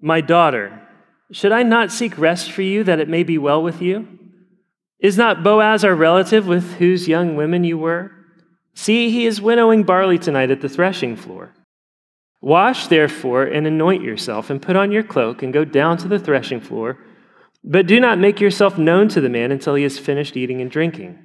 My 0.01 0.21
daughter, 0.21 0.83
should 1.31 1.53
I 1.53 1.63
not 1.63 1.93
seek 1.93 2.17
rest 2.17 2.51
for 2.51 2.63
you 2.63 2.85
that 2.85 3.01
it 3.01 3.09
may 3.09 3.23
be 3.23 3.37
well 3.37 3.63
with 3.63 3.83
you? 3.83 4.09
Is 4.99 5.19
not 5.19 5.43
Boaz 5.43 5.85
our 5.85 5.95
relative 5.95 6.47
with 6.47 6.75
whose 6.75 7.09
young 7.09 7.37
women 7.37 7.65
you 7.65 7.77
were? 7.77 8.11
See, 8.75 9.11
he 9.11 9.27
is 9.27 9.41
winnowing 9.41 9.83
barley 9.83 10.19
tonight 10.19 10.51
at 10.51 10.61
the 10.61 10.69
threshing 10.69 11.17
floor. 11.17 11.53
Wash, 12.41 12.87
therefore, 12.87 13.45
and 13.45 13.67
anoint 13.67 14.03
yourself, 14.03 14.49
and 14.51 14.63
put 14.63 14.77
on 14.77 14.93
your 14.93 15.03
cloak, 15.03 15.43
and 15.43 15.53
go 15.53 15.65
down 15.65 15.99
to 15.99 16.09
the 16.09 16.19
threshing 16.19 16.61
floor. 16.61 16.99
But 17.65 17.87
do 17.87 18.01
not 18.01 18.19
make 18.19 18.41
yourself 18.41 18.79
known 18.79 19.09
to 19.09 19.21
the 19.21 19.29
man 19.29 19.51
until 19.51 19.75
he 19.75 19.83
has 19.83 19.99
finished 19.99 20.37
eating 20.37 20.61
and 20.61 20.71
drinking. 20.71 21.19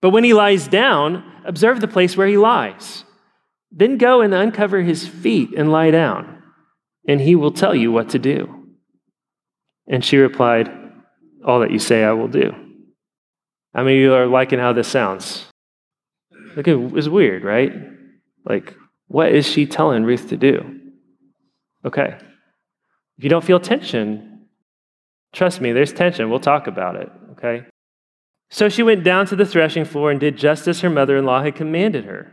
But 0.00 0.10
when 0.10 0.24
he 0.24 0.32
lies 0.32 0.68
down, 0.68 1.24
observe 1.44 1.80
the 1.80 1.88
place 1.88 2.16
where 2.16 2.28
he 2.28 2.36
lies 2.36 3.04
then 3.72 3.96
go 3.96 4.20
and 4.20 4.34
uncover 4.34 4.82
his 4.82 5.08
feet 5.08 5.50
and 5.56 5.72
lie 5.72 5.90
down, 5.90 6.42
and 7.08 7.20
he 7.20 7.34
will 7.34 7.50
tell 7.50 7.74
you 7.74 7.90
what 7.90 8.10
to 8.10 8.18
do. 8.18 8.66
And 9.86 10.04
she 10.04 10.18
replied, 10.18 10.70
All 11.44 11.60
that 11.60 11.70
you 11.70 11.78
say 11.78 12.04
I 12.04 12.12
will 12.12 12.28
do. 12.28 12.52
Many 13.74 13.96
of 13.96 14.02
you 14.02 14.14
are 14.14 14.26
liking 14.26 14.58
how 14.58 14.74
this 14.74 14.88
sounds? 14.88 15.46
Look, 16.54 16.68
it 16.68 16.76
was 16.76 17.08
weird, 17.08 17.44
right? 17.44 17.72
Like, 18.44 18.74
what 19.08 19.32
is 19.32 19.46
she 19.46 19.66
telling 19.66 20.04
Ruth 20.04 20.28
to 20.28 20.36
do? 20.36 20.80
Okay. 21.84 22.18
If 23.18 23.24
you 23.24 23.30
don't 23.30 23.44
feel 23.44 23.60
tension, 23.60 24.46
trust 25.32 25.60
me, 25.60 25.72
there's 25.72 25.92
tension. 25.92 26.28
We'll 26.28 26.40
talk 26.40 26.66
about 26.66 26.96
it, 26.96 27.08
okay? 27.32 27.66
So 28.50 28.68
she 28.68 28.82
went 28.82 29.02
down 29.02 29.26
to 29.26 29.36
the 29.36 29.46
threshing 29.46 29.86
floor 29.86 30.10
and 30.10 30.20
did 30.20 30.36
just 30.36 30.68
as 30.68 30.80
her 30.80 30.90
mother 30.90 31.16
in 31.16 31.24
law 31.24 31.42
had 31.42 31.54
commanded 31.54 32.04
her. 32.04 32.32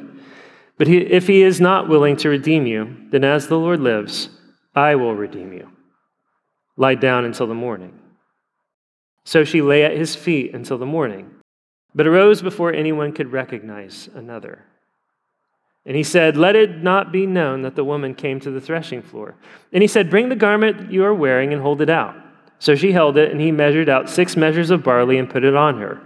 But 0.81 0.87
he, 0.87 0.97
if 0.97 1.27
he 1.27 1.43
is 1.43 1.61
not 1.61 1.87
willing 1.87 2.17
to 2.17 2.29
redeem 2.29 2.65
you, 2.65 2.97
then 3.11 3.23
as 3.23 3.47
the 3.47 3.59
Lord 3.59 3.79
lives, 3.79 4.29
I 4.73 4.95
will 4.95 5.13
redeem 5.13 5.53
you. 5.53 5.69
lie 6.75 6.95
down 6.95 7.23
until 7.23 7.45
the 7.45 7.53
morning. 7.53 7.99
So 9.23 9.43
she 9.43 9.61
lay 9.61 9.83
at 9.83 9.95
his 9.95 10.15
feet 10.15 10.55
until 10.55 10.79
the 10.79 10.87
morning, 10.87 11.29
but 11.93 12.07
arose 12.07 12.41
before 12.41 12.73
anyone 12.73 13.13
could 13.13 13.31
recognize 13.31 14.09
another. 14.15 14.65
And 15.85 15.95
he 15.95 16.01
said, 16.01 16.35
Let 16.35 16.55
it 16.55 16.81
not 16.81 17.11
be 17.11 17.27
known 17.27 17.61
that 17.61 17.75
the 17.75 17.85
woman 17.85 18.15
came 18.15 18.39
to 18.39 18.49
the 18.49 18.59
threshing 18.59 19.03
floor. 19.03 19.35
And 19.71 19.83
he 19.83 19.87
said, 19.87 20.09
Bring 20.09 20.29
the 20.29 20.35
garment 20.35 20.91
you 20.91 21.03
are 21.03 21.13
wearing 21.13 21.53
and 21.53 21.61
hold 21.61 21.81
it 21.81 21.91
out. 21.91 22.15
So 22.57 22.73
she 22.73 22.91
held 22.91 23.17
it, 23.17 23.31
and 23.31 23.39
he 23.39 23.51
measured 23.51 23.87
out 23.87 24.09
six 24.09 24.35
measures 24.35 24.71
of 24.71 24.83
barley 24.83 25.19
and 25.19 25.29
put 25.29 25.43
it 25.43 25.55
on 25.55 25.79
her. 25.79 26.01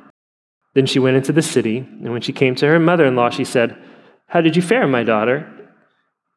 Then 0.74 0.86
she 0.86 1.00
went 1.00 1.15
into 1.15 1.32
the 1.32 1.41
city, 1.41 1.77
and 1.77 2.12
when 2.12 2.22
she 2.22 2.34
came 2.34 2.55
to 2.55 2.67
her 2.67 2.77
mother 2.77 3.05
in 3.05 3.15
law, 3.15 3.29
she 3.29 3.46
said, 3.46 3.82
How 4.36 4.42
did 4.42 4.58
you 4.58 4.62
fare, 4.62 4.86
my 4.86 5.04
daughter? 5.04 5.50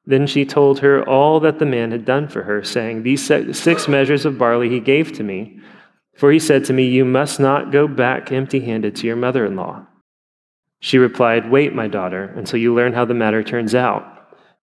Then 0.07 0.29
she 0.29 0.47
told 0.47 0.79
her 0.79 1.03
all 1.03 1.41
that 1.41 1.59
the 1.59 1.67
man 1.67 1.91
had 1.91 2.05
done 2.05 2.29
for 2.29 2.45
her, 2.45 2.63
saying, 2.63 3.03
These 3.03 3.27
six 3.27 3.89
measures 3.89 4.25
of 4.25 4.39
barley 4.39 4.69
he 4.69 4.79
gave 4.79 5.11
to 5.15 5.25
me, 5.25 5.59
for 6.17 6.31
he 6.31 6.39
said 6.39 6.65
to 6.67 6.73
me, 6.73 6.85
You 6.85 7.05
must 7.05 7.41
not 7.41 7.73
go 7.73 7.89
back 7.89 8.31
empty 8.31 8.61
handed 8.61 8.95
to 8.95 9.09
your 9.09 9.17
mother 9.17 9.45
in 9.45 9.57
law. 9.57 9.85
She 10.79 10.97
replied, 10.97 11.51
Wait, 11.51 11.75
my 11.75 11.89
daughter, 11.89 12.33
until 12.37 12.61
you 12.61 12.73
learn 12.73 12.93
how 12.93 13.05
the 13.05 13.15
matter 13.15 13.43
turns 13.43 13.75
out. 13.75 14.05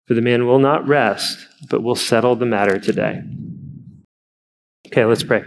For 0.05 0.13
the 0.13 0.21
man 0.21 0.45
will 0.45 0.59
not 0.59 0.87
rest, 0.87 1.37
but 1.69 1.83
will 1.83 1.95
settle 1.95 2.37
the 2.37 2.45
matter 2.45 2.79
today. 2.79 3.19
Okay, 4.87 5.03
let's 5.03 5.23
pray. 5.23 5.43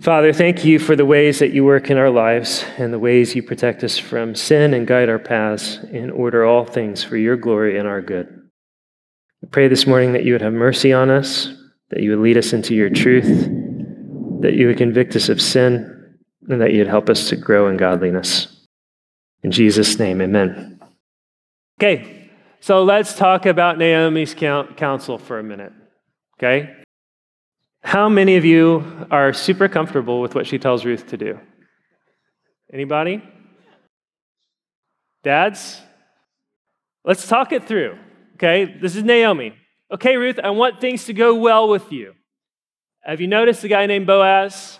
Father, 0.00 0.32
thank 0.32 0.64
you 0.64 0.78
for 0.78 0.96
the 0.96 1.04
ways 1.04 1.40
that 1.40 1.52
you 1.52 1.62
work 1.62 1.90
in 1.90 1.98
our 1.98 2.08
lives 2.08 2.64
and 2.78 2.90
the 2.90 2.98
ways 2.98 3.34
you 3.34 3.42
protect 3.42 3.84
us 3.84 3.98
from 3.98 4.34
sin 4.34 4.72
and 4.72 4.86
guide 4.86 5.10
our 5.10 5.18
paths 5.18 5.76
and 5.92 6.10
order 6.10 6.42
all 6.42 6.64
things 6.64 7.04
for 7.04 7.18
your 7.18 7.36
glory 7.36 7.78
and 7.78 7.86
our 7.86 8.00
good. 8.00 8.26
I 9.44 9.46
pray 9.50 9.68
this 9.68 9.86
morning 9.86 10.14
that 10.14 10.24
you 10.24 10.32
would 10.32 10.40
have 10.40 10.54
mercy 10.54 10.90
on 10.90 11.10
us, 11.10 11.52
that 11.90 12.02
you 12.02 12.10
would 12.10 12.20
lead 12.20 12.38
us 12.38 12.54
into 12.54 12.74
your 12.74 12.88
truth, 12.88 13.26
that 14.40 14.54
you 14.54 14.68
would 14.68 14.78
convict 14.78 15.16
us 15.16 15.28
of 15.28 15.40
sin, 15.40 16.16
and 16.48 16.62
that 16.62 16.72
you'd 16.72 16.86
help 16.86 17.10
us 17.10 17.28
to 17.28 17.36
grow 17.36 17.68
in 17.68 17.76
godliness. 17.76 18.66
In 19.42 19.50
Jesus' 19.50 19.98
name, 19.98 20.22
amen. 20.22 20.80
Okay, 21.78 22.30
so 22.60 22.84
let's 22.84 23.14
talk 23.14 23.44
about 23.44 23.76
Naomi's 23.76 24.34
counsel 24.34 25.18
for 25.18 25.38
a 25.38 25.42
minute. 25.42 25.72
Okay? 26.38 26.79
How 27.82 28.08
many 28.08 28.36
of 28.36 28.44
you 28.44 29.06
are 29.10 29.32
super 29.32 29.68
comfortable 29.68 30.20
with 30.20 30.34
what 30.34 30.46
she 30.46 30.58
tells 30.58 30.84
Ruth 30.84 31.08
to 31.08 31.16
do? 31.16 31.40
Anybody? 32.72 33.22
Dads? 35.22 35.80
Let's 37.04 37.26
talk 37.26 37.52
it 37.52 37.66
through. 37.66 37.98
Okay, 38.34 38.64
this 38.80 38.96
is 38.96 39.02
Naomi. 39.02 39.54
Okay, 39.92 40.16
Ruth, 40.16 40.38
I 40.42 40.50
want 40.50 40.80
things 40.80 41.04
to 41.06 41.12
go 41.12 41.34
well 41.34 41.68
with 41.68 41.90
you. 41.90 42.14
Have 43.00 43.20
you 43.20 43.26
noticed 43.26 43.64
a 43.64 43.68
guy 43.68 43.86
named 43.86 44.06
Boaz? 44.06 44.78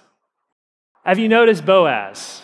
Have 1.04 1.18
you 1.18 1.28
noticed 1.28 1.64
Boaz? 1.64 2.42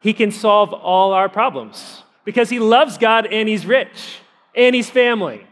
He 0.00 0.12
can 0.12 0.30
solve 0.30 0.72
all 0.72 1.12
our 1.12 1.28
problems 1.28 2.02
because 2.24 2.50
he 2.50 2.58
loves 2.58 2.98
God 2.98 3.26
and 3.26 3.48
he's 3.48 3.66
rich 3.66 4.18
and 4.54 4.74
he's 4.74 4.90
family. 4.90 5.46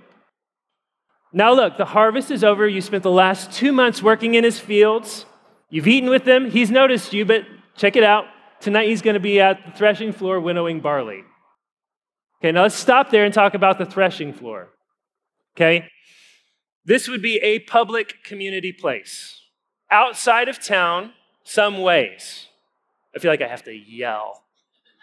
Now, 1.32 1.52
look, 1.52 1.76
the 1.76 1.84
harvest 1.84 2.30
is 2.30 2.42
over. 2.42 2.66
You 2.66 2.80
spent 2.80 3.02
the 3.02 3.10
last 3.10 3.52
two 3.52 3.72
months 3.72 4.02
working 4.02 4.34
in 4.34 4.42
his 4.42 4.58
fields. 4.58 5.26
You've 5.68 5.86
eaten 5.86 6.10
with 6.10 6.26
him. 6.26 6.50
He's 6.50 6.70
noticed 6.70 7.12
you, 7.12 7.24
but 7.24 7.44
check 7.76 7.94
it 7.96 8.02
out. 8.02 8.24
Tonight 8.60 8.88
he's 8.88 9.02
going 9.02 9.14
to 9.14 9.20
be 9.20 9.40
at 9.40 9.64
the 9.64 9.72
threshing 9.72 10.12
floor 10.12 10.40
winnowing 10.40 10.80
barley. 10.80 11.22
Okay, 12.40 12.52
now 12.52 12.62
let's 12.62 12.74
stop 12.74 13.10
there 13.10 13.24
and 13.24 13.32
talk 13.32 13.54
about 13.54 13.78
the 13.78 13.86
threshing 13.86 14.32
floor. 14.32 14.68
Okay? 15.56 15.88
This 16.84 17.08
would 17.08 17.22
be 17.22 17.36
a 17.38 17.60
public 17.60 18.24
community 18.24 18.72
place 18.72 19.40
outside 19.90 20.48
of 20.48 20.62
town, 20.64 21.12
some 21.44 21.82
ways. 21.82 22.46
I 23.14 23.18
feel 23.18 23.30
like 23.30 23.42
I 23.42 23.48
have 23.48 23.64
to 23.64 23.72
yell. 23.72 24.42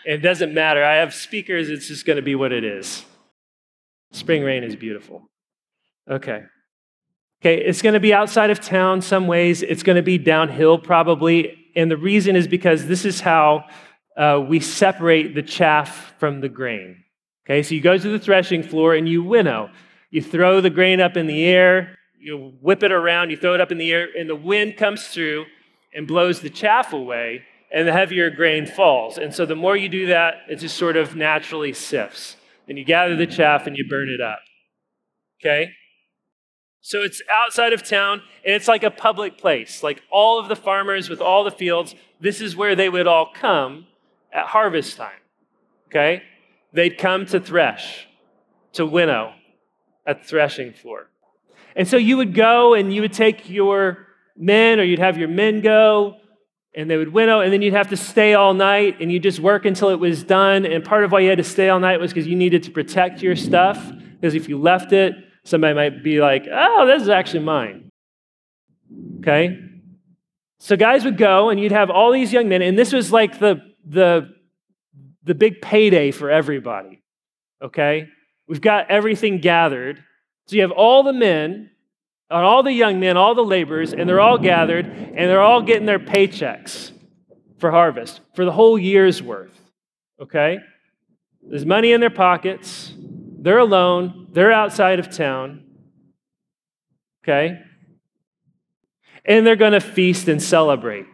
It 0.06 0.18
doesn't 0.18 0.54
matter. 0.54 0.84
I 0.84 0.96
have 0.96 1.14
speakers, 1.14 1.70
it's 1.70 1.88
just 1.88 2.06
going 2.06 2.16
to 2.16 2.22
be 2.22 2.36
what 2.36 2.52
it 2.52 2.64
is. 2.64 3.06
Spring 4.12 4.44
rain 4.44 4.64
is 4.64 4.76
beautiful. 4.76 5.30
Okay. 6.10 6.44
Okay, 7.42 7.58
it's 7.58 7.82
going 7.82 7.94
to 7.94 8.00
be 8.00 8.14
outside 8.14 8.50
of 8.50 8.60
town 8.60 9.02
some 9.02 9.28
ways. 9.28 9.62
It's 9.62 9.84
going 9.84 9.98
to 9.98 10.02
be 10.02 10.18
downhill 10.18 10.80
probably. 10.80 11.56
And 11.76 11.92
the 11.92 11.98
reason 11.98 12.36
is 12.36 12.48
because 12.48 12.88
this 12.88 13.06
is 13.06 13.22
how 13.22 13.66
uh, 14.16 14.44
we 14.48 14.60
separate 14.60 15.36
the 15.36 15.44
chaff 15.44 16.14
from 16.18 16.42
the 16.42 16.50
grain. 16.50 17.04
Okay, 17.46 17.62
so 17.62 17.76
you 17.76 17.82
go 17.82 17.98
to 17.98 18.10
the 18.10 18.20
threshing 18.20 18.64
floor 18.64 18.96
and 18.96 19.08
you 19.08 19.24
winnow. 19.24 19.70
You 20.10 20.22
throw 20.22 20.62
the 20.62 20.70
grain 20.70 21.00
up 21.00 21.16
in 21.16 21.28
the 21.28 21.46
air, 21.46 21.96
you 22.20 22.54
whip 22.62 22.82
it 22.82 22.92
around, 22.92 23.30
you 23.30 23.38
throw 23.38 23.54
it 23.54 23.62
up 23.62 23.72
in 23.72 23.78
the 23.78 23.92
air, 23.92 24.08
and 24.18 24.30
the 24.30 24.36
wind 24.36 24.78
comes 24.78 25.08
through 25.08 25.46
and 25.94 26.08
blows 26.08 26.42
the 26.42 26.50
chaff 26.50 26.94
away, 26.94 27.44
and 27.72 27.88
the 27.88 27.94
heavier 27.94 28.30
grain 28.30 28.66
falls. 28.66 29.18
And 29.18 29.34
so 29.34 29.46
the 29.46 29.56
more 29.56 29.78
you 29.78 29.90
do 29.90 30.08
that, 30.08 30.36
it 30.50 30.58
just 30.58 30.78
sort 30.78 30.98
of 30.98 31.16
naturally 31.16 31.74
sifts. 31.74 32.36
Then 32.68 32.78
you 32.78 32.84
gather 32.84 33.16
the 33.16 33.28
chaff 33.28 33.68
and 33.68 33.78
you 33.78 33.88
burn 33.88 34.10
it 34.10 34.22
up. 34.22 34.40
Okay? 35.42 35.72
So 36.88 37.02
it's 37.02 37.22
outside 37.30 37.74
of 37.74 37.84
town, 37.84 38.22
and 38.46 38.56
it's 38.56 38.70
like 38.70 38.82
a 38.82 38.90
public 38.90 39.38
place. 39.38 39.84
Like 39.84 40.02
all 40.10 40.40
of 40.40 40.48
the 40.48 40.56
farmers 40.56 41.10
with 41.10 41.20
all 41.20 41.44
the 41.44 41.52
fields, 41.52 41.94
this 42.22 42.40
is 42.40 42.56
where 42.56 42.78
they 42.78 42.88
would 42.88 43.08
all 43.08 43.30
come 43.34 43.88
at 44.32 44.46
harvest 44.46 44.96
time. 44.96 45.20
Okay? 45.90 46.24
They'd 46.72 46.98
come 46.98 47.26
to 47.26 47.42
thresh, 47.42 48.08
to 48.72 48.86
winnow 48.86 49.34
at 50.06 50.22
the 50.22 50.28
threshing 50.30 50.72
floor. 50.72 51.10
And 51.76 51.86
so 51.86 51.98
you 51.98 52.16
would 52.16 52.34
go 52.34 52.74
and 52.74 52.94
you 52.94 53.02
would 53.02 53.12
take 53.12 53.50
your 53.50 54.08
men, 54.38 54.80
or 54.80 54.84
you'd 54.84 55.00
have 55.00 55.18
your 55.18 55.28
men 55.28 55.60
go, 55.60 56.16
and 56.74 56.90
they 56.90 56.96
would 56.96 57.12
winnow, 57.12 57.42
and 57.42 57.52
then 57.52 57.62
you'd 57.62 57.74
have 57.74 57.90
to 57.90 57.98
stay 57.98 58.34
all 58.34 58.54
night, 58.54 59.02
and 59.02 59.12
you 59.12 59.20
just 59.20 59.42
work 59.42 59.66
until 59.66 59.90
it 59.90 60.00
was 60.00 60.24
done. 60.24 60.66
And 60.66 60.86
part 60.86 61.04
of 61.04 61.12
why 61.12 61.20
you 61.20 61.28
had 61.28 61.40
to 61.40 61.44
stay 61.44 61.68
all 61.68 61.82
night 61.82 62.00
was 62.00 62.14
because 62.14 62.28
you 62.28 62.38
needed 62.38 62.64
to 62.64 62.72
protect 62.72 63.22
your 63.22 63.36
stuff, 63.36 63.92
because 64.22 64.36
if 64.36 64.48
you 64.48 64.58
left 64.58 64.94
it, 64.94 65.16
somebody 65.48 65.74
might 65.74 66.04
be 66.04 66.20
like, 66.20 66.46
oh, 66.52 66.86
this 66.86 67.02
is 67.02 67.10
actually 67.10 67.44
mine. 67.44 67.90
Okay? 69.20 69.60
So 70.60 70.76
guys 70.76 71.06
would 71.06 71.18
go, 71.18 71.50
and 71.50 71.60
you'd 71.60 71.72
have 71.72 71.90
all 71.90 72.12
these 72.12 72.34
young 72.34 72.50
men, 72.50 72.62
and 72.62 72.78
this 72.78 72.92
was 72.94 73.12
like 73.12 73.40
the, 73.40 73.62
the 73.86 74.36
the 75.28 75.36
big 75.36 75.62
payday 75.62 76.12
for 76.12 76.32
everybody. 76.32 77.04
Okay? 77.62 78.08
We've 78.48 78.62
got 78.62 78.90
everything 78.90 79.40
gathered. 79.40 80.04
So 80.48 80.56
you 80.56 80.62
have 80.62 80.72
all 80.72 81.04
the 81.04 81.14
men, 81.14 81.70
all 82.32 82.64
the 82.64 82.72
young 82.72 83.00
men, 83.00 83.18
all 83.18 83.36
the 83.36 83.44
laborers, 83.44 83.94
and 83.94 84.08
they're 84.10 84.22
all 84.22 84.38
gathered, 84.38 84.86
and 84.86 85.18
they're 85.30 85.42
all 85.42 85.62
getting 85.62 85.86
their 85.86 86.00
paychecks 86.00 86.92
for 87.60 87.72
harvest 87.72 88.22
for 88.36 88.46
the 88.46 88.52
whole 88.52 88.80
year's 88.80 89.22
worth. 89.22 89.60
Okay? 90.22 90.60
There's 91.42 91.66
money 91.66 91.92
in 91.92 92.00
their 92.00 92.10
pockets. 92.10 92.94
They're 92.98 93.60
alone. 93.60 94.27
They're 94.38 94.52
outside 94.52 95.00
of 95.00 95.10
town. 95.10 95.64
Okay? 97.24 97.60
And 99.26 99.48
they're 99.48 99.56
going 99.56 99.72
to 99.72 99.80
feast 99.80 100.28
and 100.28 100.40
celebrate. 100.40 101.08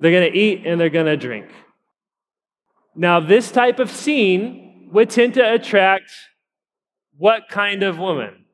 They're 0.00 0.10
going 0.10 0.32
to 0.32 0.38
eat 0.38 0.62
and 0.64 0.80
they're 0.80 0.88
going 0.88 1.04
to 1.04 1.18
drink. 1.18 1.50
Now, 2.94 3.20
this 3.20 3.50
type 3.50 3.78
of 3.78 3.90
scene 3.90 4.88
would 4.90 5.10
tend 5.10 5.34
to 5.34 5.52
attract 5.52 6.10
what 7.18 7.50
kind 7.50 7.82
of 7.82 7.98
woman? 7.98 8.46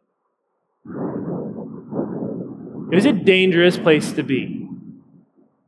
It 2.90 2.98
is 2.98 3.06
a 3.06 3.12
dangerous 3.12 3.78
place 3.78 4.10
to 4.14 4.24
be. 4.24 4.68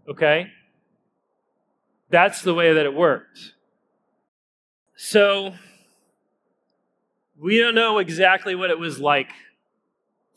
Okay? 0.09 0.49
That's 2.11 2.43
the 2.43 2.53
way 2.53 2.75
that 2.75 2.85
it 2.85 2.95
worked. 2.95 3.53
So, 4.97 5.55
we 7.41 7.59
don't 7.59 7.75
know 7.75 7.99
exactly 7.99 8.55
what 8.55 8.71
it 8.71 8.79
was 8.79 9.01
like 9.01 9.31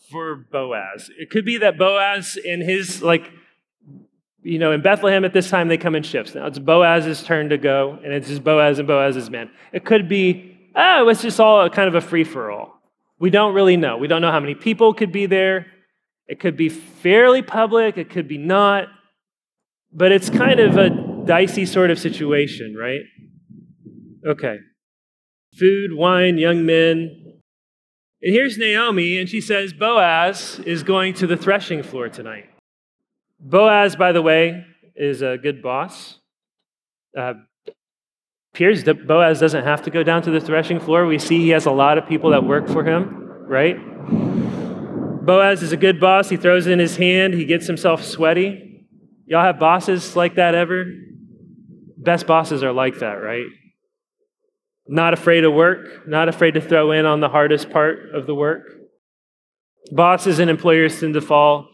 for 0.10 0.36
Boaz. 0.36 1.10
It 1.18 1.30
could 1.30 1.46
be 1.46 1.58
that 1.58 1.78
Boaz, 1.78 2.38
in 2.38 2.62
his 2.62 3.02
like 3.02 3.32
you 4.48 4.60
know, 4.60 4.72
in 4.72 4.82
Bethlehem 4.82 5.26
at 5.26 5.34
this 5.34 5.50
time, 5.50 5.68
they 5.68 5.78
come 5.78 5.94
in 5.94 6.04
shifts. 6.04 6.34
Now 6.34 6.46
it's 6.46 6.60
Boaz's 6.60 7.22
turn 7.22 7.50
to 7.50 7.58
go, 7.58 8.00
and 8.04 8.14
it's 8.14 8.30
just 8.30 8.44
Boaz 8.44 8.80
and 8.80 8.88
Boaz's 8.88 9.30
men. 9.30 9.52
It 9.74 9.84
could 9.84 10.08
be, 10.08 10.58
oh, 10.74 11.10
it's 11.10 11.22
just 11.22 11.40
all 11.40 11.70
kind 11.70 11.90
of 11.90 11.96
a 11.96 12.02
free 12.02 12.24
for 12.24 12.50
all. 12.50 12.82
We 13.20 13.30
don't 13.30 13.54
really 13.54 13.76
know. 13.76 13.98
We 13.98 14.08
don't 14.08 14.22
know 14.22 14.32
how 14.32 14.40
many 14.40 14.56
people 14.56 14.94
could 14.94 15.12
be 15.12 15.26
there. 15.26 15.68
It 16.28 16.40
could 16.40 16.56
be 16.56 16.70
fairly 16.70 17.42
public, 17.42 17.98
it 17.98 18.10
could 18.10 18.28
be 18.28 18.38
not. 18.38 18.88
But 19.92 20.12
it's 20.12 20.30
kind 20.30 20.60
of 20.60 20.78
a 20.78 20.90
dicey 21.26 21.66
sort 21.66 21.92
of 21.92 22.00
situation, 22.00 22.76
right? 22.76 23.02
Okay. 24.26 24.58
Food, 25.58 25.94
wine, 25.94 26.38
young 26.38 26.66
men. 26.66 27.40
And 28.22 28.34
here's 28.34 28.58
Naomi, 28.58 29.18
and 29.18 29.30
she 29.30 29.42
says 29.42 29.74
Boaz 29.74 30.60
is 30.66 30.84
going 30.84 31.14
to 31.16 31.28
the 31.28 31.38
threshing 31.38 31.84
floor 31.84 32.10
tonight. 32.10 32.50
Boaz, 33.40 33.96
by 33.96 34.12
the 34.12 34.22
way, 34.22 34.66
is 34.96 35.22
a 35.22 35.38
good 35.38 35.62
boss. 35.62 36.20
Uh, 37.18 37.34
appears 38.54 38.84
that 38.86 39.08
Boaz 39.08 39.40
doesn't 39.40 39.64
have 39.64 39.84
to 39.84 39.92
go 39.92 40.02
down 40.02 40.24
to 40.24 40.32
the 40.32 40.42
threshing 40.42 40.80
floor. 40.80 41.06
We 41.06 41.20
see 41.20 41.40
he 41.40 41.50
has 41.50 41.68
a 41.68 41.72
lot 41.72 41.98
of 41.98 42.08
people 42.08 42.32
that 42.32 42.44
work 42.44 42.68
for 42.68 42.84
him, 42.84 43.46
right? 43.48 43.78
Boaz 45.26 45.62
is 45.62 45.72
a 45.72 45.78
good 45.78 46.00
boss. 46.00 46.30
He 46.30 46.38
throws 46.38 46.66
in 46.66 46.80
his 46.80 46.98
hand, 46.98 47.34
he 47.34 47.46
gets 47.46 47.68
himself 47.68 48.04
sweaty. 48.04 48.86
Y'all 49.28 49.44
have 49.44 49.60
bosses 49.60 50.16
like 50.16 50.36
that 50.36 50.56
ever? 50.56 50.86
Best 51.98 52.26
bosses 52.26 52.64
are 52.64 52.72
like 52.72 53.00
that, 53.00 53.16
right? 53.22 53.46
Not 54.88 55.14
afraid 55.14 55.44
of 55.44 55.54
work, 55.54 56.08
not 56.08 56.30
afraid 56.30 56.52
to 56.52 56.62
throw 56.62 56.92
in 56.92 57.06
on 57.06 57.20
the 57.20 57.30
hardest 57.30 57.70
part 57.70 58.14
of 58.14 58.26
the 58.26 58.36
work. 58.36 58.64
Bosses 59.92 60.40
and 60.40 60.50
employers 60.50 61.00
tend 61.00 61.14
to 61.14 61.22
fall 61.22 61.70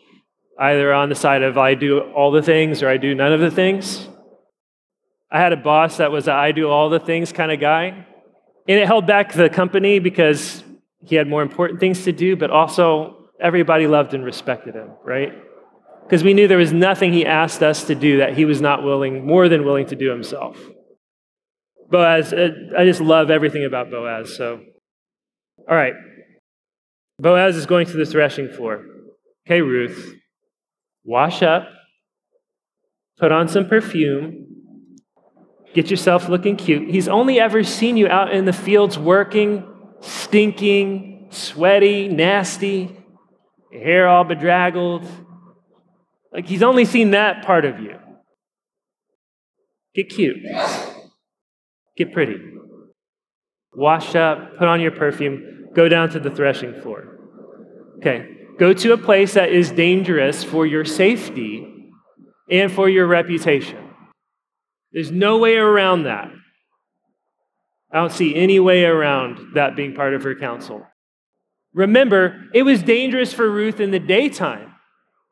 either 0.60 0.93
on 0.93 1.10
the 1.10 1.15
side 1.15 1.41
of 1.41 1.58
I 1.58 1.76
do 1.76 1.99
all 1.99 2.32
the 2.32 2.41
things 2.41 2.84
or 2.84 2.89
I 2.89 2.97
do 2.97 3.15
none 3.15 3.34
of 3.34 3.39
the 3.39 3.52
things. 3.52 4.08
I 5.32 5.39
had 5.39 5.54
a 5.54 5.58
boss 5.58 5.97
that 5.97 6.12
was 6.12 6.28
a 6.28 6.34
I 6.34 6.52
do 6.52 6.69
all 6.69 6.89
the 6.89 6.99
things 6.99 7.32
kind 7.32 7.52
of 7.52 7.60
guy. 7.60 8.06
And 8.67 8.80
it 8.80 8.86
held 8.86 9.08
back 9.08 9.34
the 9.34 9.49
company 9.49 9.99
because 9.99 10.63
he 11.02 11.15
had 11.15 11.28
more 11.28 11.41
important 11.41 11.80
things 11.80 12.04
to 12.06 12.12
do, 12.12 12.36
but 12.36 12.49
also 12.49 13.30
everybody 13.41 13.88
loved 13.88 14.13
and 14.13 14.23
respected 14.23 14.76
him, 14.76 14.89
right? 15.04 15.34
Because 16.04 16.23
we 16.23 16.34
knew 16.34 16.47
there 16.47 16.58
was 16.58 16.71
nothing 16.71 17.13
he 17.13 17.26
asked 17.26 17.63
us 17.63 17.86
to 17.86 17.95
do 17.95 18.17
that 18.17 18.38
he 18.38 18.45
was 18.45 18.62
not 18.62 18.84
willing, 18.84 19.26
more 19.26 19.49
than 19.49 19.65
willing 19.65 19.88
to 19.88 19.95
do 19.95 20.10
himself. 20.10 20.58
Boaz, 21.94 22.34
uh, 22.34 22.50
I 22.76 22.86
just 22.86 23.02
love 23.02 23.30
everything 23.30 23.66
about 23.66 23.92
Boaz. 23.92 24.36
So, 24.36 24.60
all 25.70 25.76
right. 25.76 25.94
Boaz 27.20 27.56
is 27.56 27.68
going 27.68 27.86
to 27.86 27.94
the 27.94 28.06
threshing 28.06 28.50
floor. 28.50 28.84
Okay, 29.46 29.62
Ruth, 29.62 30.16
wash 31.06 31.44
up, 31.44 31.70
put 33.20 33.32
on 33.32 33.48
some 33.48 33.70
perfume, 33.70 34.48
get 35.76 35.92
yourself 35.92 36.30
looking 36.30 36.56
cute. 36.56 36.90
He's 36.90 37.08
only 37.08 37.40
ever 37.40 37.64
seen 37.64 37.96
you 37.96 38.08
out 38.08 38.34
in 38.34 38.46
the 38.46 38.54
fields 38.54 38.98
working, 38.98 39.64
stinking, 40.02 41.28
sweaty, 41.30 42.08
nasty, 42.08 42.98
hair 43.72 44.08
all 44.08 44.24
bedraggled. 44.24 45.06
Like 46.32 46.48
he's 46.48 46.64
only 46.64 46.86
seen 46.86 47.12
that 47.12 47.46
part 47.46 47.66
of 47.66 47.80
you. 47.80 48.00
Get 49.94 50.10
cute. 50.10 50.38
Get 51.96 52.12
pretty. 52.12 52.38
Wash 53.76 54.16
up, 54.16 54.58
put 54.58 54.68
on 54.68 54.82
your 54.82 54.92
perfume, 54.92 55.70
go 55.76 55.90
down 55.90 56.10
to 56.10 56.20
the 56.20 56.30
threshing 56.30 56.82
floor. 56.82 57.18
Okay, 57.98 58.28
go 58.60 58.74
to 58.74 58.94
a 58.94 58.98
place 58.98 59.34
that 59.34 59.52
is 59.52 59.72
dangerous 59.72 60.44
for 60.44 60.66
your 60.66 60.86
safety 60.86 61.92
and 62.50 62.72
for 62.72 62.90
your 62.90 63.08
reputation. 63.08 63.90
There's 64.92 65.12
no 65.12 65.40
way 65.40 65.56
around 65.56 66.04
that. 66.04 66.32
I 67.92 67.98
don't 67.98 68.12
see 68.12 68.36
any 68.36 68.60
way 68.60 68.86
around 68.86 69.54
that 69.56 69.76
being 69.76 69.94
part 69.94 70.14
of 70.14 70.24
her 70.24 70.36
counsel. 70.36 70.86
Remember, 71.74 72.46
it 72.54 72.64
was 72.64 72.84
dangerous 72.84 73.34
for 73.34 73.50
Ruth 73.50 73.80
in 73.80 73.92
the 73.92 74.00
daytime, 74.00 74.74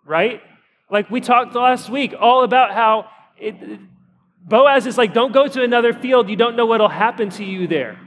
right? 0.06 0.41
Like 0.89 1.10
we 1.12 1.21
talked 1.21 1.56
last 1.56 1.89
week, 1.89 2.13
all 2.19 2.43
about 2.43 2.74
how 2.74 3.08
it, 3.38 3.56
Boaz 4.43 4.88
is 4.88 4.97
like, 4.97 5.13
don't 5.13 5.32
go 5.32 5.47
to 5.47 5.63
another 5.63 5.93
field. 5.93 6.30
You 6.30 6.36
don't 6.36 6.56
know 6.56 6.65
what'll 6.65 6.89
happen 6.89 7.30
to 7.32 7.43
you 7.43 7.67
there. 7.67 7.99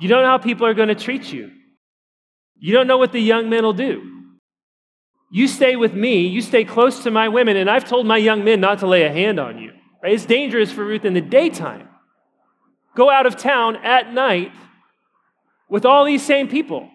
You 0.00 0.08
don't 0.08 0.22
know 0.22 0.28
how 0.28 0.38
people 0.38 0.66
are 0.66 0.74
going 0.74 0.88
to 0.88 0.94
treat 0.94 1.32
you. 1.32 1.50
You 2.58 2.72
don't 2.72 2.86
know 2.86 2.98
what 2.98 3.12
the 3.12 3.20
young 3.20 3.48
men 3.48 3.62
will 3.62 3.72
do. 3.72 4.10
You 5.30 5.48
stay 5.48 5.76
with 5.76 5.94
me, 5.94 6.26
you 6.26 6.40
stay 6.40 6.64
close 6.64 7.02
to 7.02 7.10
my 7.10 7.28
women, 7.28 7.56
and 7.56 7.68
I've 7.68 7.88
told 7.88 8.06
my 8.06 8.18
young 8.18 8.44
men 8.44 8.60
not 8.60 8.78
to 8.80 8.86
lay 8.86 9.02
a 9.02 9.12
hand 9.12 9.40
on 9.40 9.58
you. 9.58 9.72
Right? 10.02 10.12
It's 10.12 10.26
dangerous 10.26 10.70
for 10.70 10.84
Ruth 10.84 11.04
in 11.04 11.14
the 11.14 11.20
daytime. 11.20 11.88
Go 12.94 13.10
out 13.10 13.26
of 13.26 13.36
town 13.36 13.76
at 13.76 14.12
night 14.12 14.52
with 15.68 15.84
all 15.84 16.04
these 16.04 16.24
same 16.24 16.48
people. 16.48 16.88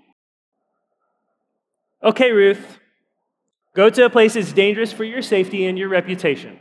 Okay, 2.01 2.32
Ruth, 2.32 2.79
go 3.75 3.89
to 3.89 4.05
a 4.05 4.10
place 4.10 4.36
that's 4.36 4.53
dangerous 4.53 4.93
for 4.93 5.03
your 5.03 5.21
safety 5.21 5.65
and 5.65 5.77
your 5.77 5.89
reputation. 5.89 6.60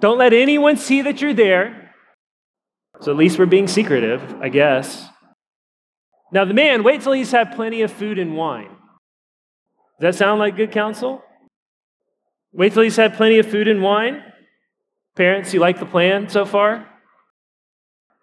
Don't 0.00 0.18
let 0.18 0.32
anyone 0.32 0.76
see 0.76 1.02
that 1.02 1.20
you're 1.20 1.34
there. 1.34 1.94
So 3.00 3.10
at 3.10 3.16
least 3.16 3.38
we're 3.38 3.46
being 3.46 3.68
secretive, 3.68 4.36
I 4.40 4.48
guess. 4.48 5.06
Now, 6.32 6.44
the 6.44 6.54
man, 6.54 6.82
wait 6.82 7.02
till 7.02 7.12
he's 7.12 7.32
had 7.32 7.54
plenty 7.54 7.82
of 7.82 7.92
food 7.92 8.18
and 8.18 8.36
wine. 8.36 8.70
Does 10.00 10.14
that 10.14 10.14
sound 10.14 10.38
like 10.38 10.56
good 10.56 10.72
counsel? 10.72 11.22
Wait 12.52 12.72
till 12.72 12.82
he's 12.82 12.96
had 12.96 13.14
plenty 13.14 13.38
of 13.38 13.46
food 13.46 13.68
and 13.68 13.82
wine. 13.82 14.22
Parents, 15.16 15.52
you 15.52 15.60
like 15.60 15.78
the 15.78 15.86
plan 15.86 16.28
so 16.28 16.44
far? 16.44 16.86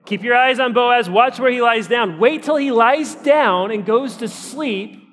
Keep 0.06 0.24
your 0.24 0.36
eyes 0.36 0.60
on 0.60 0.74
Boaz. 0.74 1.10
Watch 1.10 1.40
where 1.40 1.52
he 1.52 1.62
lies 1.62 1.88
down. 1.88 2.18
Wait 2.18 2.44
till 2.44 2.56
he 2.56 2.72
lies 2.72 3.14
down 3.16 3.72
and 3.72 3.86
goes 3.86 4.18
to 4.18 4.28
sleep, 4.28 5.04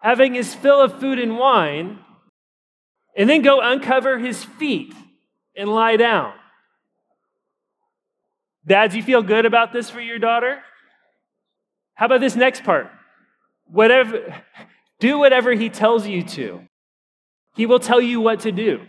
having 0.00 0.34
his 0.34 0.54
fill 0.54 0.80
of 0.80 0.98
food 0.98 1.18
and 1.18 1.38
wine, 1.38 1.98
and 3.16 3.28
then 3.28 3.42
go 3.42 3.60
uncover 3.60 4.18
his 4.18 4.42
feet 4.42 4.94
and 5.56 5.68
lie 5.68 5.96
down. 5.96 6.34
Dads, 8.66 8.96
you 8.96 9.02
feel 9.02 9.22
good 9.22 9.46
about 9.46 9.72
this 9.72 9.90
for 9.90 10.00
your 10.00 10.18
daughter? 10.18 10.58
How 11.94 12.06
about 12.06 12.20
this 12.20 12.34
next 12.34 12.64
part? 12.64 12.90
Whatever, 13.66 14.42
do 15.00 15.18
whatever 15.18 15.52
he 15.52 15.68
tells 15.68 16.06
you 16.06 16.22
to. 16.22 16.60
He 17.56 17.66
will 17.66 17.78
tell 17.78 18.00
you 18.00 18.20
what 18.20 18.40
to 18.40 18.52
do. 18.52 18.80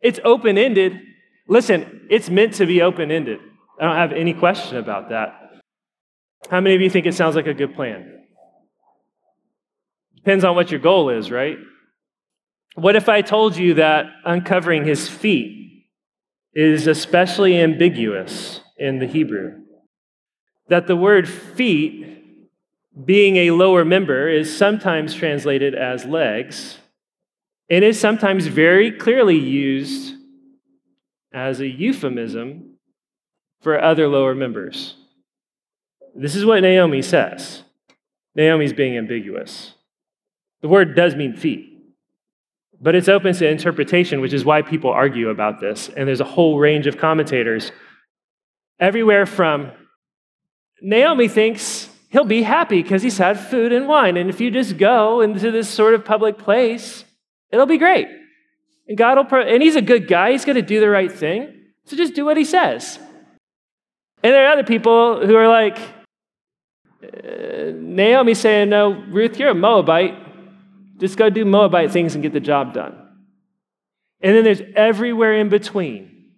It's 0.00 0.20
open 0.24 0.56
ended. 0.56 0.98
Listen, 1.46 2.06
it's 2.10 2.30
meant 2.30 2.54
to 2.54 2.66
be 2.66 2.82
open 2.82 3.10
ended. 3.10 3.40
I 3.80 3.84
don't 3.84 3.96
have 3.96 4.12
any 4.12 4.34
question 4.34 4.78
about 4.78 5.10
that. 5.10 5.34
How 6.50 6.60
many 6.60 6.74
of 6.74 6.80
you 6.80 6.88
think 6.88 7.06
it 7.06 7.14
sounds 7.14 7.36
like 7.36 7.46
a 7.46 7.54
good 7.54 7.74
plan? 7.74 8.14
Depends 10.16 10.44
on 10.44 10.54
what 10.54 10.70
your 10.70 10.80
goal 10.80 11.10
is, 11.10 11.30
right? 11.30 11.58
What 12.78 12.94
if 12.94 13.08
I 13.08 13.22
told 13.22 13.56
you 13.56 13.74
that 13.74 14.06
uncovering 14.24 14.84
his 14.84 15.08
feet 15.08 15.84
is 16.54 16.86
especially 16.86 17.58
ambiguous 17.58 18.60
in 18.76 19.00
the 19.00 19.06
Hebrew? 19.06 19.62
That 20.68 20.86
the 20.86 20.94
word 20.94 21.28
feet, 21.28 22.06
being 23.04 23.34
a 23.34 23.50
lower 23.50 23.84
member, 23.84 24.28
is 24.28 24.56
sometimes 24.56 25.12
translated 25.12 25.74
as 25.74 26.04
legs 26.04 26.78
and 27.68 27.84
is 27.84 27.98
sometimes 27.98 28.46
very 28.46 28.92
clearly 28.92 29.36
used 29.36 30.14
as 31.32 31.58
a 31.58 31.66
euphemism 31.66 32.74
for 33.60 33.82
other 33.82 34.06
lower 34.06 34.36
members. 34.36 34.94
This 36.14 36.36
is 36.36 36.44
what 36.44 36.60
Naomi 36.60 37.02
says. 37.02 37.64
Naomi's 38.36 38.72
being 38.72 38.96
ambiguous. 38.96 39.74
The 40.60 40.68
word 40.68 40.94
does 40.94 41.16
mean 41.16 41.34
feet. 41.34 41.77
But 42.80 42.94
it's 42.94 43.08
open 43.08 43.34
to 43.34 43.48
interpretation, 43.48 44.20
which 44.20 44.32
is 44.32 44.44
why 44.44 44.62
people 44.62 44.90
argue 44.90 45.30
about 45.30 45.60
this. 45.60 45.88
And 45.88 46.06
there's 46.06 46.20
a 46.20 46.24
whole 46.24 46.58
range 46.58 46.86
of 46.86 46.96
commentators, 46.96 47.72
everywhere 48.78 49.26
from 49.26 49.72
Naomi 50.80 51.28
thinks 51.28 51.88
he'll 52.10 52.24
be 52.24 52.42
happy 52.42 52.82
because 52.82 53.02
he's 53.02 53.18
had 53.18 53.38
food 53.38 53.72
and 53.72 53.88
wine. 53.88 54.16
And 54.16 54.30
if 54.30 54.40
you 54.40 54.50
just 54.50 54.78
go 54.78 55.20
into 55.20 55.50
this 55.50 55.68
sort 55.68 55.94
of 55.94 56.04
public 56.04 56.38
place, 56.38 57.04
it'll 57.50 57.66
be 57.66 57.78
great. 57.78 58.08
And 58.86 58.96
God 58.96 59.18
will, 59.18 59.24
pro- 59.24 59.42
and 59.42 59.62
he's 59.62 59.76
a 59.76 59.82
good 59.82 60.08
guy. 60.08 60.32
He's 60.32 60.44
going 60.44 60.56
to 60.56 60.62
do 60.62 60.80
the 60.80 60.88
right 60.88 61.10
thing. 61.10 61.52
So 61.84 61.96
just 61.96 62.14
do 62.14 62.24
what 62.24 62.36
he 62.36 62.44
says. 62.44 62.98
And 64.22 64.32
there 64.32 64.46
are 64.46 64.52
other 64.52 64.64
people 64.64 65.26
who 65.26 65.36
are 65.36 65.48
like, 65.48 65.78
uh, 67.02 67.72
Naomi 67.74 68.34
saying, 68.34 68.70
No, 68.70 68.90
Ruth, 68.92 69.38
you're 69.38 69.50
a 69.50 69.54
Moabite. 69.54 70.27
Just 70.98 71.16
go 71.16 71.30
do 71.30 71.44
Moabite 71.44 71.92
things 71.92 72.14
and 72.14 72.22
get 72.22 72.32
the 72.32 72.40
job 72.40 72.74
done. 72.74 72.96
And 74.20 74.34
then 74.34 74.44
there's 74.44 74.62
everywhere 74.74 75.34
in 75.34 75.48
between. 75.48 76.34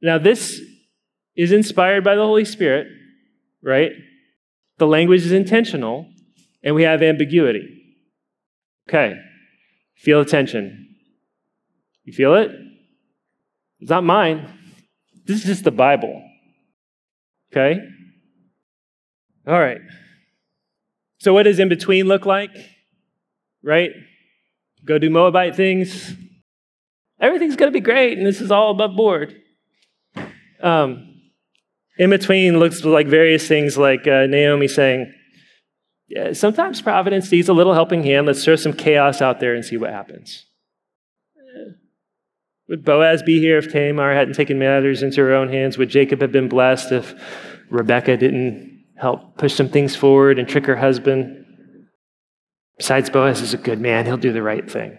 Now, 0.00 0.18
this 0.18 0.60
is 1.36 1.52
inspired 1.52 2.04
by 2.04 2.14
the 2.14 2.22
Holy 2.22 2.44
Spirit, 2.44 2.86
right? 3.62 3.92
The 4.78 4.86
language 4.86 5.22
is 5.22 5.32
intentional, 5.32 6.06
and 6.62 6.74
we 6.74 6.82
have 6.82 7.02
ambiguity. 7.02 7.68
Okay, 8.88 9.14
feel 9.96 10.24
the 10.24 10.30
tension. 10.30 10.96
You 12.04 12.12
feel 12.12 12.34
it? 12.34 12.50
It's 13.80 13.90
not 13.90 14.04
mine. 14.04 14.48
This 15.24 15.38
is 15.38 15.44
just 15.44 15.64
the 15.64 15.70
Bible. 15.70 16.22
Okay? 17.52 17.78
All 19.46 19.58
right. 19.58 19.80
So, 21.18 21.32
what 21.32 21.44
does 21.44 21.58
in 21.58 21.68
between 21.68 22.06
look 22.06 22.26
like? 22.26 22.50
Right? 23.62 23.90
Go 24.84 24.98
do 24.98 25.10
Moabite 25.10 25.54
things. 25.54 26.14
Everything's 27.20 27.56
going 27.56 27.72
to 27.72 27.76
be 27.76 27.80
great, 27.80 28.18
and 28.18 28.26
this 28.26 28.40
is 28.40 28.50
all 28.50 28.72
above 28.72 28.96
board. 28.96 29.34
Um, 30.60 31.20
in 31.98 32.10
between 32.10 32.58
looks 32.58 32.84
like 32.84 33.06
various 33.06 33.46
things 33.46 33.78
like 33.78 34.06
uh, 34.06 34.26
Naomi 34.26 34.68
saying, 34.68 35.12
yeah, 36.08 36.32
sometimes 36.32 36.82
providence 36.82 37.30
needs 37.30 37.48
a 37.48 37.52
little 37.52 37.74
helping 37.74 38.02
hand. 38.02 38.26
Let's 38.26 38.44
throw 38.44 38.56
some 38.56 38.72
chaos 38.72 39.22
out 39.22 39.40
there 39.40 39.54
and 39.54 39.64
see 39.64 39.76
what 39.76 39.90
happens. 39.90 40.46
Would 42.68 42.84
Boaz 42.84 43.22
be 43.22 43.38
here 43.38 43.58
if 43.58 43.70
Tamar 43.70 44.14
hadn't 44.14 44.34
taken 44.34 44.58
matters 44.58 45.02
into 45.02 45.20
her 45.20 45.34
own 45.34 45.48
hands? 45.48 45.76
Would 45.76 45.90
Jacob 45.90 46.20
have 46.22 46.32
been 46.32 46.48
blessed 46.48 46.92
if 46.92 47.14
Rebecca 47.70 48.16
didn't 48.16 48.84
help 48.96 49.36
push 49.36 49.54
some 49.54 49.68
things 49.68 49.94
forward 49.94 50.38
and 50.38 50.48
trick 50.48 50.66
her 50.66 50.76
husband? 50.76 51.41
Besides, 52.82 53.10
Boaz 53.10 53.40
is 53.40 53.54
a 53.54 53.58
good 53.58 53.80
man. 53.80 54.06
He'll 54.06 54.16
do 54.16 54.32
the 54.32 54.42
right 54.42 54.68
thing. 54.68 54.98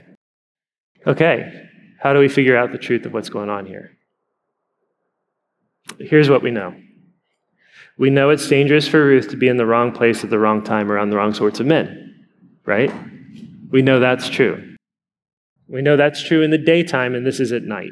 Okay, 1.06 1.68
how 2.00 2.14
do 2.14 2.20
we 2.20 2.30
figure 2.30 2.56
out 2.56 2.72
the 2.72 2.78
truth 2.78 3.06
of 3.06 3.12
what's 3.12 3.28
going 3.28 3.50
on 3.50 3.66
here? 3.66 3.98
Here's 6.00 6.30
what 6.30 6.42
we 6.42 6.50
know 6.50 6.74
we 7.98 8.10
know 8.10 8.30
it's 8.30 8.48
dangerous 8.48 8.88
for 8.88 9.04
Ruth 9.04 9.28
to 9.32 9.36
be 9.36 9.50
in 9.50 9.58
the 9.58 9.66
wrong 9.66 9.92
place 9.92 10.24
at 10.24 10.30
the 10.30 10.40
wrong 10.40 10.64
time 10.64 10.90
around 10.90 11.10
the 11.10 11.18
wrong 11.18 11.34
sorts 11.34 11.60
of 11.60 11.66
men, 11.66 12.26
right? 12.66 12.90
We 13.70 13.82
know 13.82 14.00
that's 14.00 14.30
true. 14.30 14.78
We 15.68 15.82
know 15.82 15.98
that's 15.98 16.24
true 16.24 16.42
in 16.42 16.52
the 16.52 16.58
daytime, 16.58 17.16
and 17.16 17.26
this 17.26 17.42
is 17.42 17.52
at 17.52 17.64
night. 17.64 17.92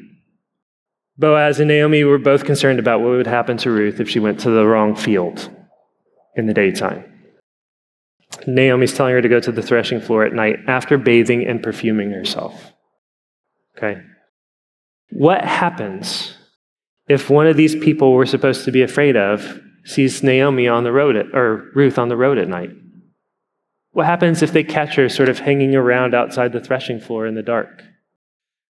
Boaz 1.17 1.59
and 1.59 1.67
Naomi 1.67 2.05
were 2.05 2.17
both 2.17 2.45
concerned 2.45 2.79
about 2.79 3.01
what 3.01 3.09
would 3.09 3.27
happen 3.27 3.57
to 3.57 3.69
Ruth 3.69 3.99
if 3.99 4.09
she 4.09 4.21
went 4.21 4.39
to 4.39 4.51
the 4.51 4.65
wrong 4.65 4.95
field 4.95 5.49
in 6.37 6.45
the 6.45 6.53
daytime. 6.53 7.10
Naomi's 8.47 8.93
telling 8.93 9.13
her 9.13 9.21
to 9.21 9.29
go 9.29 9.39
to 9.39 9.51
the 9.51 9.61
threshing 9.61 10.01
floor 10.01 10.25
at 10.25 10.33
night 10.33 10.57
after 10.67 10.97
bathing 10.97 11.45
and 11.45 11.61
perfuming 11.61 12.11
herself. 12.11 12.73
Okay? 13.77 14.01
What 15.11 15.43
happens 15.43 16.37
if 17.07 17.29
one 17.29 17.47
of 17.47 17.57
these 17.57 17.75
people 17.75 18.13
we're 18.13 18.25
supposed 18.25 18.65
to 18.65 18.71
be 18.71 18.81
afraid 18.81 19.17
of 19.17 19.59
sees 19.83 20.23
Naomi 20.23 20.67
on 20.67 20.83
the 20.83 20.91
road 20.91 21.15
at, 21.15 21.25
or 21.33 21.69
Ruth 21.75 21.97
on 21.97 22.09
the 22.09 22.17
road 22.17 22.37
at 22.37 22.47
night? 22.47 22.71
What 23.91 24.05
happens 24.05 24.41
if 24.41 24.53
they 24.53 24.63
catch 24.63 24.95
her 24.95 25.09
sort 25.09 25.27
of 25.27 25.39
hanging 25.39 25.75
around 25.75 26.15
outside 26.15 26.53
the 26.53 26.61
threshing 26.61 26.99
floor 26.99 27.27
in 27.27 27.35
the 27.35 27.41
dark? 27.41 27.83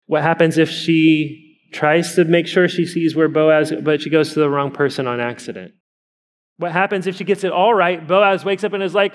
What 0.06 0.24
happens 0.24 0.58
if 0.58 0.70
she 0.70 1.58
tries 1.74 2.16
to 2.16 2.24
make 2.26 2.48
sure 2.48 2.68
she 2.68 2.86
sees 2.86 3.16
where 3.16 3.28
Boaz, 3.28 3.74
but 3.84 4.02
she 4.02 4.10
goes 4.10 4.34
to 4.34 4.40
the 4.40 4.50
wrong 4.50 4.72
person 4.72 5.08
on 5.08 5.20
accident? 5.20 5.74
What 6.58 6.72
happens 6.72 7.06
if 7.06 7.16
she 7.16 7.24
gets 7.26 7.44
it 7.44 7.52
all 7.52 7.74
right? 7.74 8.06
Boaz 8.06 8.46
wakes 8.46 8.64
up 8.64 8.74
and 8.74 8.82
is 8.82 8.96
like, 8.96 9.14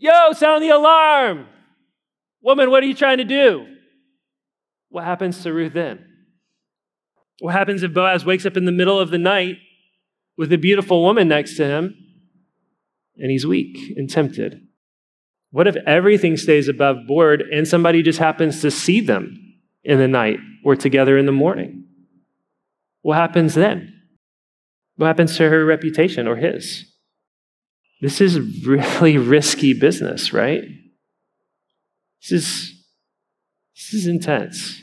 Yo, 0.00 0.32
sound 0.32 0.62
the 0.62 0.70
alarm! 0.70 1.46
Woman, 2.42 2.70
what 2.70 2.82
are 2.82 2.86
you 2.86 2.94
trying 2.94 3.18
to 3.18 3.24
do? 3.24 3.66
What 4.88 5.04
happens 5.04 5.42
to 5.42 5.52
Ruth 5.52 5.74
then? 5.74 6.06
What 7.40 7.52
happens 7.52 7.82
if 7.82 7.92
Boaz 7.92 8.24
wakes 8.24 8.46
up 8.46 8.56
in 8.56 8.64
the 8.64 8.72
middle 8.72 8.98
of 8.98 9.10
the 9.10 9.18
night 9.18 9.56
with 10.38 10.50
a 10.54 10.58
beautiful 10.58 11.02
woman 11.02 11.28
next 11.28 11.58
to 11.58 11.66
him 11.66 11.94
and 13.18 13.30
he's 13.30 13.46
weak 13.46 13.94
and 13.94 14.08
tempted? 14.08 14.66
What 15.50 15.66
if 15.66 15.76
everything 15.86 16.38
stays 16.38 16.66
above 16.66 17.06
board 17.06 17.42
and 17.42 17.68
somebody 17.68 18.02
just 18.02 18.18
happens 18.18 18.62
to 18.62 18.70
see 18.70 19.00
them 19.00 19.36
in 19.84 19.98
the 19.98 20.08
night 20.08 20.38
or 20.64 20.76
together 20.76 21.18
in 21.18 21.26
the 21.26 21.32
morning? 21.32 21.84
What 23.02 23.16
happens 23.16 23.54
then? 23.54 24.00
What 24.96 25.08
happens 25.08 25.36
to 25.36 25.50
her 25.50 25.62
reputation 25.62 26.26
or 26.26 26.36
his? 26.36 26.89
This 28.00 28.20
is 28.20 28.40
really 28.64 29.18
risky 29.36 29.72
business, 29.74 30.32
right? 30.32 30.62
This 32.22 32.32
is, 32.32 32.84
this 33.74 33.94
is 33.94 34.06
intense. 34.06 34.80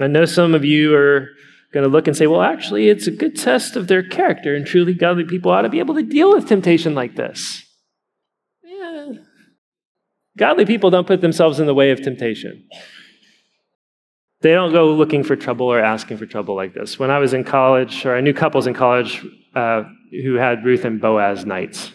I 0.00 0.06
know 0.06 0.24
some 0.24 0.54
of 0.54 0.64
you 0.64 0.94
are 0.94 1.28
going 1.72 1.84
to 1.84 1.88
look 1.88 2.06
and 2.06 2.16
say, 2.16 2.26
well, 2.26 2.42
actually, 2.42 2.88
it's 2.88 3.06
a 3.06 3.10
good 3.10 3.36
test 3.36 3.76
of 3.76 3.88
their 3.88 4.02
character, 4.02 4.54
and 4.54 4.66
truly 4.66 4.94
godly 4.94 5.24
people 5.24 5.50
ought 5.50 5.62
to 5.62 5.68
be 5.68 5.78
able 5.78 5.94
to 5.94 6.02
deal 6.02 6.32
with 6.32 6.48
temptation 6.48 6.94
like 6.94 7.16
this. 7.16 7.62
Yeah. 8.62 9.12
Godly 10.36 10.66
people 10.66 10.90
don't 10.90 11.06
put 11.06 11.20
themselves 11.20 11.60
in 11.60 11.66
the 11.66 11.74
way 11.74 11.90
of 11.90 12.02
temptation. 12.02 12.66
They 14.40 14.52
don't 14.52 14.72
go 14.72 14.92
looking 14.92 15.22
for 15.22 15.36
trouble 15.36 15.66
or 15.66 15.80
asking 15.80 16.16
for 16.16 16.26
trouble 16.26 16.56
like 16.56 16.74
this. 16.74 16.98
When 16.98 17.10
I 17.10 17.18
was 17.18 17.32
in 17.32 17.44
college, 17.44 18.04
or 18.04 18.16
I 18.16 18.20
knew 18.20 18.34
couples 18.34 18.66
in 18.66 18.74
college 18.74 19.24
uh, 19.54 19.84
who 20.10 20.34
had 20.34 20.64
Ruth 20.64 20.84
and 20.84 21.00
Boaz 21.00 21.44
nights. 21.44 21.92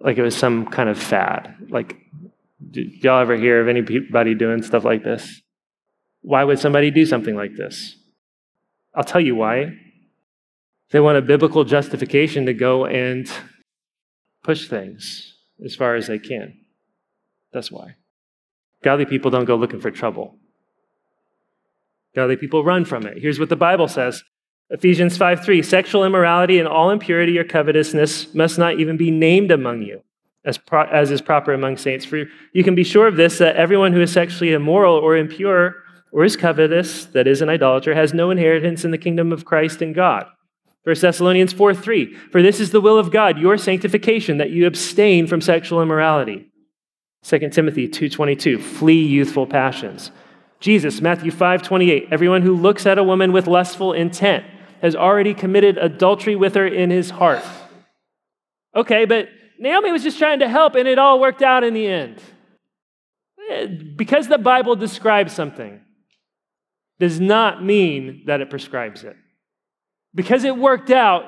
Like 0.00 0.18
it 0.18 0.22
was 0.22 0.36
some 0.36 0.66
kind 0.66 0.88
of 0.88 0.98
fad. 0.98 1.56
Like, 1.68 1.96
did 2.70 3.02
y'all 3.02 3.20
ever 3.20 3.36
hear 3.36 3.60
of 3.60 3.68
anybody 3.68 4.34
doing 4.34 4.62
stuff 4.62 4.84
like 4.84 5.04
this? 5.04 5.42
Why 6.22 6.44
would 6.44 6.58
somebody 6.58 6.90
do 6.90 7.06
something 7.06 7.34
like 7.34 7.56
this? 7.56 7.96
I'll 8.94 9.04
tell 9.04 9.20
you 9.20 9.34
why. 9.34 9.76
They 10.90 11.00
want 11.00 11.18
a 11.18 11.22
biblical 11.22 11.64
justification 11.64 12.46
to 12.46 12.54
go 12.54 12.84
and 12.84 13.30
push 14.42 14.68
things 14.68 15.34
as 15.64 15.74
far 15.76 15.94
as 15.94 16.08
they 16.08 16.18
can. 16.18 16.58
That's 17.52 17.70
why. 17.70 17.96
Godly 18.82 19.06
people 19.06 19.30
don't 19.30 19.44
go 19.44 19.56
looking 19.56 19.80
for 19.80 19.90
trouble. 19.90 20.36
Godly 22.14 22.36
people 22.36 22.64
run 22.64 22.84
from 22.84 23.06
it. 23.06 23.18
Here's 23.18 23.38
what 23.38 23.50
the 23.50 23.56
Bible 23.56 23.88
says 23.88 24.24
Ephesians 24.70 25.16
5 25.16 25.44
3 25.44 25.62
Sexual 25.62 26.04
immorality 26.04 26.58
and 26.58 26.68
all 26.68 26.90
impurity 26.90 27.38
or 27.38 27.44
covetousness 27.44 28.34
must 28.34 28.58
not 28.58 28.78
even 28.78 28.96
be 28.96 29.10
named 29.10 29.50
among 29.50 29.82
you, 29.82 30.02
as, 30.44 30.58
pro- 30.58 30.86
as 30.86 31.10
is 31.10 31.20
proper 31.20 31.52
among 31.52 31.76
saints. 31.76 32.04
For 32.04 32.24
you 32.52 32.64
can 32.64 32.74
be 32.74 32.84
sure 32.84 33.08
of 33.08 33.16
this 33.16 33.38
that 33.38 33.56
everyone 33.56 33.92
who 33.92 34.00
is 34.00 34.12
sexually 34.12 34.52
immoral 34.52 34.94
or 34.94 35.16
impure 35.16 35.74
or 36.12 36.24
is 36.24 36.36
covetous, 36.36 37.04
that 37.06 37.26
is, 37.26 37.40
an 37.40 37.48
idolater, 37.48 37.94
has 37.94 38.14
no 38.14 38.30
inheritance 38.30 38.84
in 38.84 38.90
the 38.90 38.98
kingdom 38.98 39.32
of 39.32 39.44
Christ 39.44 39.80
and 39.80 39.94
God. 39.94 40.26
1 40.84 40.96
Thessalonians 41.00 41.52
4 41.52 41.74
3 41.74 42.14
For 42.14 42.42
this 42.42 42.60
is 42.60 42.70
the 42.70 42.80
will 42.80 42.98
of 42.98 43.10
God, 43.10 43.38
your 43.38 43.58
sanctification, 43.58 44.38
that 44.38 44.50
you 44.50 44.66
abstain 44.66 45.26
from 45.26 45.40
sexual 45.40 45.82
immorality. 45.82 46.46
2 47.22 47.50
Timothy 47.50 47.88
2:22 47.88 48.60
Flee 48.60 49.04
youthful 49.04 49.46
passions. 49.46 50.10
Jesus, 50.58 51.00
Matthew 51.00 51.30
5 51.30 51.62
28, 51.62 52.08
everyone 52.10 52.42
who 52.42 52.56
looks 52.56 52.86
at 52.86 52.98
a 52.98 53.04
woman 53.04 53.32
with 53.32 53.46
lustful 53.46 53.92
intent 53.92 54.44
has 54.80 54.96
already 54.96 55.34
committed 55.34 55.78
adultery 55.78 56.36
with 56.36 56.54
her 56.54 56.66
in 56.66 56.90
his 56.90 57.10
heart. 57.10 57.44
Okay, 58.74 59.04
but 59.04 59.28
Naomi 59.58 59.92
was 59.92 60.02
just 60.02 60.18
trying 60.18 60.38
to 60.40 60.48
help 60.48 60.74
and 60.74 60.88
it 60.88 60.98
all 60.98 61.20
worked 61.20 61.42
out 61.42 61.64
in 61.64 61.74
the 61.74 61.86
end. 61.86 62.22
Eh, 63.50 63.66
because 63.96 64.28
the 64.28 64.38
Bible 64.38 64.76
describes 64.76 65.32
something 65.32 65.80
does 66.98 67.18
not 67.18 67.64
mean 67.64 68.22
that 68.26 68.40
it 68.40 68.50
prescribes 68.50 69.04
it. 69.04 69.16
Because 70.14 70.44
it 70.44 70.56
worked 70.56 70.90
out 70.90 71.24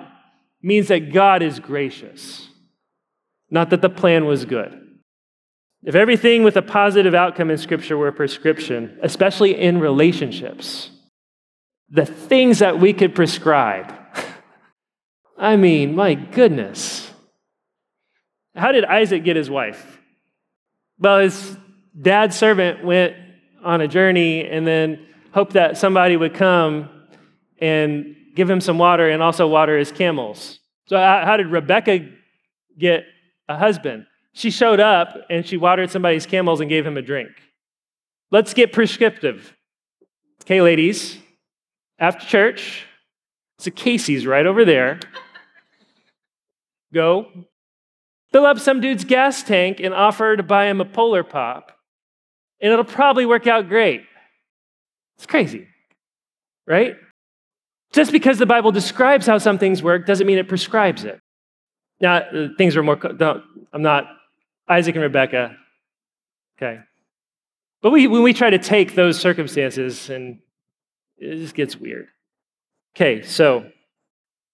means 0.63 0.89
that 0.89 1.13
God 1.13 1.43
is 1.43 1.59
gracious, 1.59 2.49
not 3.51 3.71
that 3.71 3.83
the 3.83 3.89
plan 3.89 4.27
was 4.27 4.45
good. 4.45 4.79
If 5.83 5.97
everything 5.97 6.45
with 6.45 6.57
a 6.57 6.63
positive 6.63 7.15
outcome 7.15 7.51
in 7.51 7.59
Scripture 7.59 7.99
were 7.99 8.09
a 8.09 8.13
prescription, 8.13 8.99
especially 9.03 9.59
in 9.61 9.81
relationships, 9.81 10.91
the 11.93 12.07
things 12.07 12.61
that 12.61 12.81
we 12.81 12.93
could 12.95 13.15
prescribe. 13.15 13.95
I 15.39 15.57
mean, 15.57 15.95
my 15.95 16.15
goodness. 16.15 17.11
How 18.57 18.73
did 18.73 18.85
Isaac 18.85 19.25
get 19.25 19.37
his 19.37 19.51
wife? 19.51 20.01
Well, 20.99 21.21
his 21.21 21.57
dad's 22.01 22.37
servant 22.37 22.85
went 22.85 23.15
on 23.63 23.83
a 23.83 23.89
journey 23.89 24.49
and 24.49 24.67
then 24.67 25.07
hoped 25.33 25.53
that 25.53 25.77
somebody 25.77 26.17
would 26.17 26.35
come 26.35 26.89
and 27.61 28.17
give 28.35 28.49
him 28.49 28.61
some 28.61 28.79
water 28.79 29.09
and 29.09 29.23
also 29.23 29.47
water 29.47 29.79
his 29.79 29.93
camels. 29.93 30.59
So, 30.87 30.97
uh, 30.97 31.25
how 31.25 31.37
did 31.37 31.49
Rebecca 31.49 32.09
get 32.79 33.05
a 33.49 33.57
husband? 33.57 34.07
She 34.33 34.51
showed 34.51 34.81
up 34.81 35.15
and 35.29 35.47
she 35.47 35.59
watered 35.59 35.91
somebody's 35.91 36.27
camels 36.27 36.61
and 36.61 36.71
gave 36.71 36.87
him 36.87 36.97
a 36.97 37.03
drink. 37.03 37.31
Let's 38.31 38.55
get 38.55 38.73
prescriptive. 38.73 39.55
Okay, 40.43 40.63
ladies, 40.63 41.19
after 42.03 42.27
church, 42.27 42.85
it's 43.59 43.69
a 43.69 43.71
Casey's 43.71 44.27
right 44.27 44.45
over 44.45 44.65
there. 44.65 44.99
Go 46.93 47.29
fill 48.33 48.45
up 48.45 48.59
some 48.59 48.81
dude's 48.81 49.05
gas 49.05 49.45
tank 49.45 49.79
and 49.79 49.95
offer 49.95 50.37
to 50.37 50.43
buy 50.43 50.67
him 50.67 50.81
a 50.81 50.85
Polar 50.85 51.23
Pop, 51.23 51.71
and 52.61 52.73
it'll 52.73 52.85
probably 52.85 53.25
work 53.25 53.47
out 53.47 53.69
great. 53.69 54.03
It's 55.17 55.27
crazy, 55.27 55.69
right? 56.67 56.97
Just 57.93 58.11
because 58.11 58.39
the 58.39 58.47
Bible 58.47 58.73
describes 58.73 59.27
how 59.27 59.39
some 59.39 59.59
things 59.59 59.81
work 59.81 60.05
doesn't 60.05 60.27
mean 60.27 60.39
it 60.39 60.49
prescribes 60.49 61.05
it. 61.05 61.21
Now, 62.01 62.17
uh, 62.17 62.49
things 62.59 62.77
are 62.77 62.83
more, 62.83 62.99
I'm 63.73 63.83
not 63.83 64.07
Isaac 64.69 64.97
and 64.97 65.03
Rebecca, 65.03 65.57
okay? 66.59 66.81
But 67.81 67.91
we, 67.91 68.09
when 68.09 68.23
we 68.25 68.33
try 68.33 68.51
to 68.51 68.59
take 68.59 68.97
those 68.97 69.21
circumstances 69.21 70.11
and 70.11 70.41
it 71.23 71.37
just 71.37 71.55
gets 71.55 71.77
weird. 71.77 72.09
Okay, 72.97 73.23
so 73.23 73.71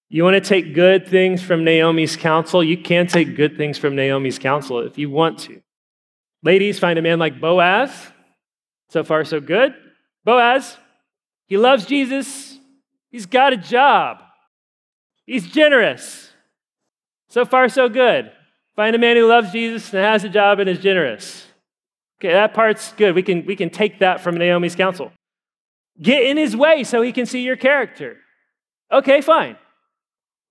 you 0.08 0.22
want 0.22 0.34
to 0.34 0.40
take 0.40 0.74
good 0.74 1.08
things 1.08 1.42
from 1.42 1.64
Naomi's 1.64 2.16
counsel? 2.16 2.62
You 2.62 2.78
can 2.78 3.06
take 3.06 3.36
good 3.36 3.56
things 3.56 3.78
from 3.78 3.96
Naomi's 3.96 4.38
counsel 4.38 4.80
if 4.80 4.98
you 4.98 5.10
want 5.10 5.38
to. 5.40 5.60
Ladies, 6.42 6.78
find 6.78 6.98
a 6.98 7.02
man 7.02 7.18
like 7.18 7.40
Boaz. 7.40 7.90
So 8.90 9.04
far, 9.04 9.24
so 9.24 9.40
good. 9.40 9.74
Boaz, 10.24 10.76
he 11.46 11.56
loves 11.56 11.86
Jesus. 11.86 12.58
He's 13.10 13.26
got 13.26 13.52
a 13.52 13.56
job. 13.56 14.22
He's 15.26 15.46
generous. 15.46 16.30
So 17.28 17.44
far, 17.44 17.68
so 17.68 17.88
good. 17.88 18.32
Find 18.76 18.94
a 18.94 18.98
man 18.98 19.16
who 19.16 19.26
loves 19.26 19.52
Jesus 19.52 19.92
and 19.92 20.02
has 20.02 20.24
a 20.24 20.28
job 20.28 20.60
and 20.60 20.68
is 20.68 20.78
generous. 20.78 21.46
Okay, 22.18 22.32
that 22.32 22.54
part's 22.54 22.92
good. 22.92 23.14
We 23.14 23.22
can, 23.22 23.44
we 23.44 23.56
can 23.56 23.70
take 23.70 23.98
that 23.98 24.20
from 24.20 24.36
Naomi's 24.36 24.74
counsel. 24.74 25.12
Get 26.00 26.24
in 26.24 26.36
his 26.36 26.56
way 26.56 26.84
so 26.84 27.02
he 27.02 27.12
can 27.12 27.26
see 27.26 27.42
your 27.42 27.56
character. 27.56 28.16
Okay, 28.92 29.20
fine. 29.20 29.56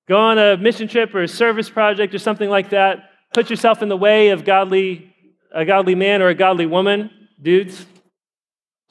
Go 0.07 0.17
on 0.17 0.37
a 0.37 0.57
mission 0.57 0.87
trip 0.87 1.13
or 1.13 1.23
a 1.23 1.27
service 1.27 1.69
project 1.69 2.13
or 2.13 2.19
something 2.19 2.49
like 2.49 2.69
that. 2.69 3.09
Put 3.33 3.49
yourself 3.49 3.81
in 3.81 3.89
the 3.89 3.97
way 3.97 4.29
of 4.29 4.45
godly 4.45 5.13
a 5.53 5.65
godly 5.65 5.95
man 5.95 6.21
or 6.21 6.27
a 6.27 6.35
godly 6.35 6.65
woman, 6.65 7.09
dudes, 7.41 7.79
so 7.79 7.85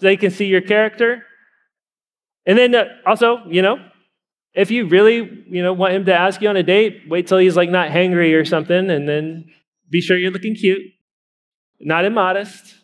they 0.01 0.17
can 0.17 0.31
see 0.31 0.47
your 0.47 0.61
character. 0.61 1.23
And 2.47 2.59
then 2.59 2.75
uh, 2.75 2.85
also, 3.05 3.43
you 3.47 3.63
know, 3.63 3.79
if 4.55 4.71
you 4.71 4.87
really, 4.89 5.45
you 5.49 5.63
know, 5.63 5.73
want 5.73 5.93
him 5.93 6.07
to 6.07 6.15
ask 6.15 6.41
you 6.41 6.49
on 6.49 6.57
a 6.57 6.63
date, 6.63 7.03
wait 7.09 7.27
till 7.27 7.39
he's 7.39 7.57
like 7.57 7.71
not 7.71 7.91
hangry 7.91 8.35
or 8.35 8.45
something, 8.45 8.91
and 8.91 9.09
then 9.09 9.51
be 9.91 10.01
sure 10.01 10.17
you're 10.17 10.31
looking 10.31 10.55
cute, 10.55 10.83
not 11.81 12.05
immodest. 12.05 12.75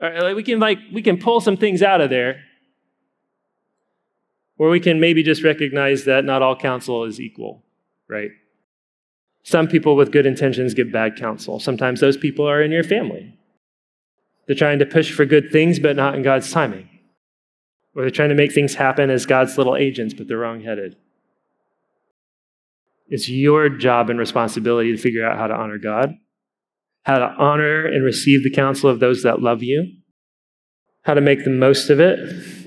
Or 0.00 0.34
we 0.34 0.42
can 0.42 0.58
like 0.58 0.78
we 0.92 1.02
can 1.02 1.18
pull 1.18 1.40
some 1.40 1.56
things 1.56 1.82
out 1.82 2.00
of 2.00 2.08
there. 2.08 2.42
Or 4.60 4.68
we 4.68 4.78
can 4.78 5.00
maybe 5.00 5.22
just 5.22 5.42
recognize 5.42 6.04
that 6.04 6.26
not 6.26 6.42
all 6.42 6.54
counsel 6.54 7.04
is 7.04 7.18
equal, 7.18 7.64
right? 8.10 8.28
Some 9.42 9.66
people 9.66 9.96
with 9.96 10.12
good 10.12 10.26
intentions 10.26 10.74
get 10.74 10.92
bad 10.92 11.16
counsel. 11.16 11.58
Sometimes 11.58 11.98
those 11.98 12.18
people 12.18 12.46
are 12.46 12.60
in 12.60 12.70
your 12.70 12.84
family. 12.84 13.34
They're 14.46 14.54
trying 14.54 14.78
to 14.80 14.84
push 14.84 15.10
for 15.14 15.24
good 15.24 15.50
things, 15.50 15.78
but 15.78 15.96
not 15.96 16.14
in 16.14 16.22
God's 16.22 16.52
timing. 16.52 16.90
Or 17.96 18.02
they're 18.02 18.10
trying 18.10 18.28
to 18.28 18.34
make 18.34 18.52
things 18.52 18.74
happen 18.74 19.08
as 19.08 19.24
God's 19.24 19.56
little 19.56 19.76
agents, 19.76 20.12
but 20.12 20.28
they're 20.28 20.36
wrong 20.36 20.60
headed. 20.60 20.94
It's 23.08 23.30
your 23.30 23.70
job 23.70 24.10
and 24.10 24.18
responsibility 24.18 24.94
to 24.94 25.00
figure 25.00 25.26
out 25.26 25.38
how 25.38 25.46
to 25.46 25.54
honor 25.54 25.78
God, 25.78 26.18
how 27.04 27.18
to 27.18 27.34
honor 27.38 27.86
and 27.86 28.04
receive 28.04 28.44
the 28.44 28.50
counsel 28.50 28.90
of 28.90 29.00
those 29.00 29.22
that 29.22 29.40
love 29.40 29.62
you, 29.62 29.99
how 31.02 31.14
to 31.14 31.20
make 31.20 31.44
the 31.44 31.50
most 31.50 31.90
of 31.90 32.00
it, 32.00 32.18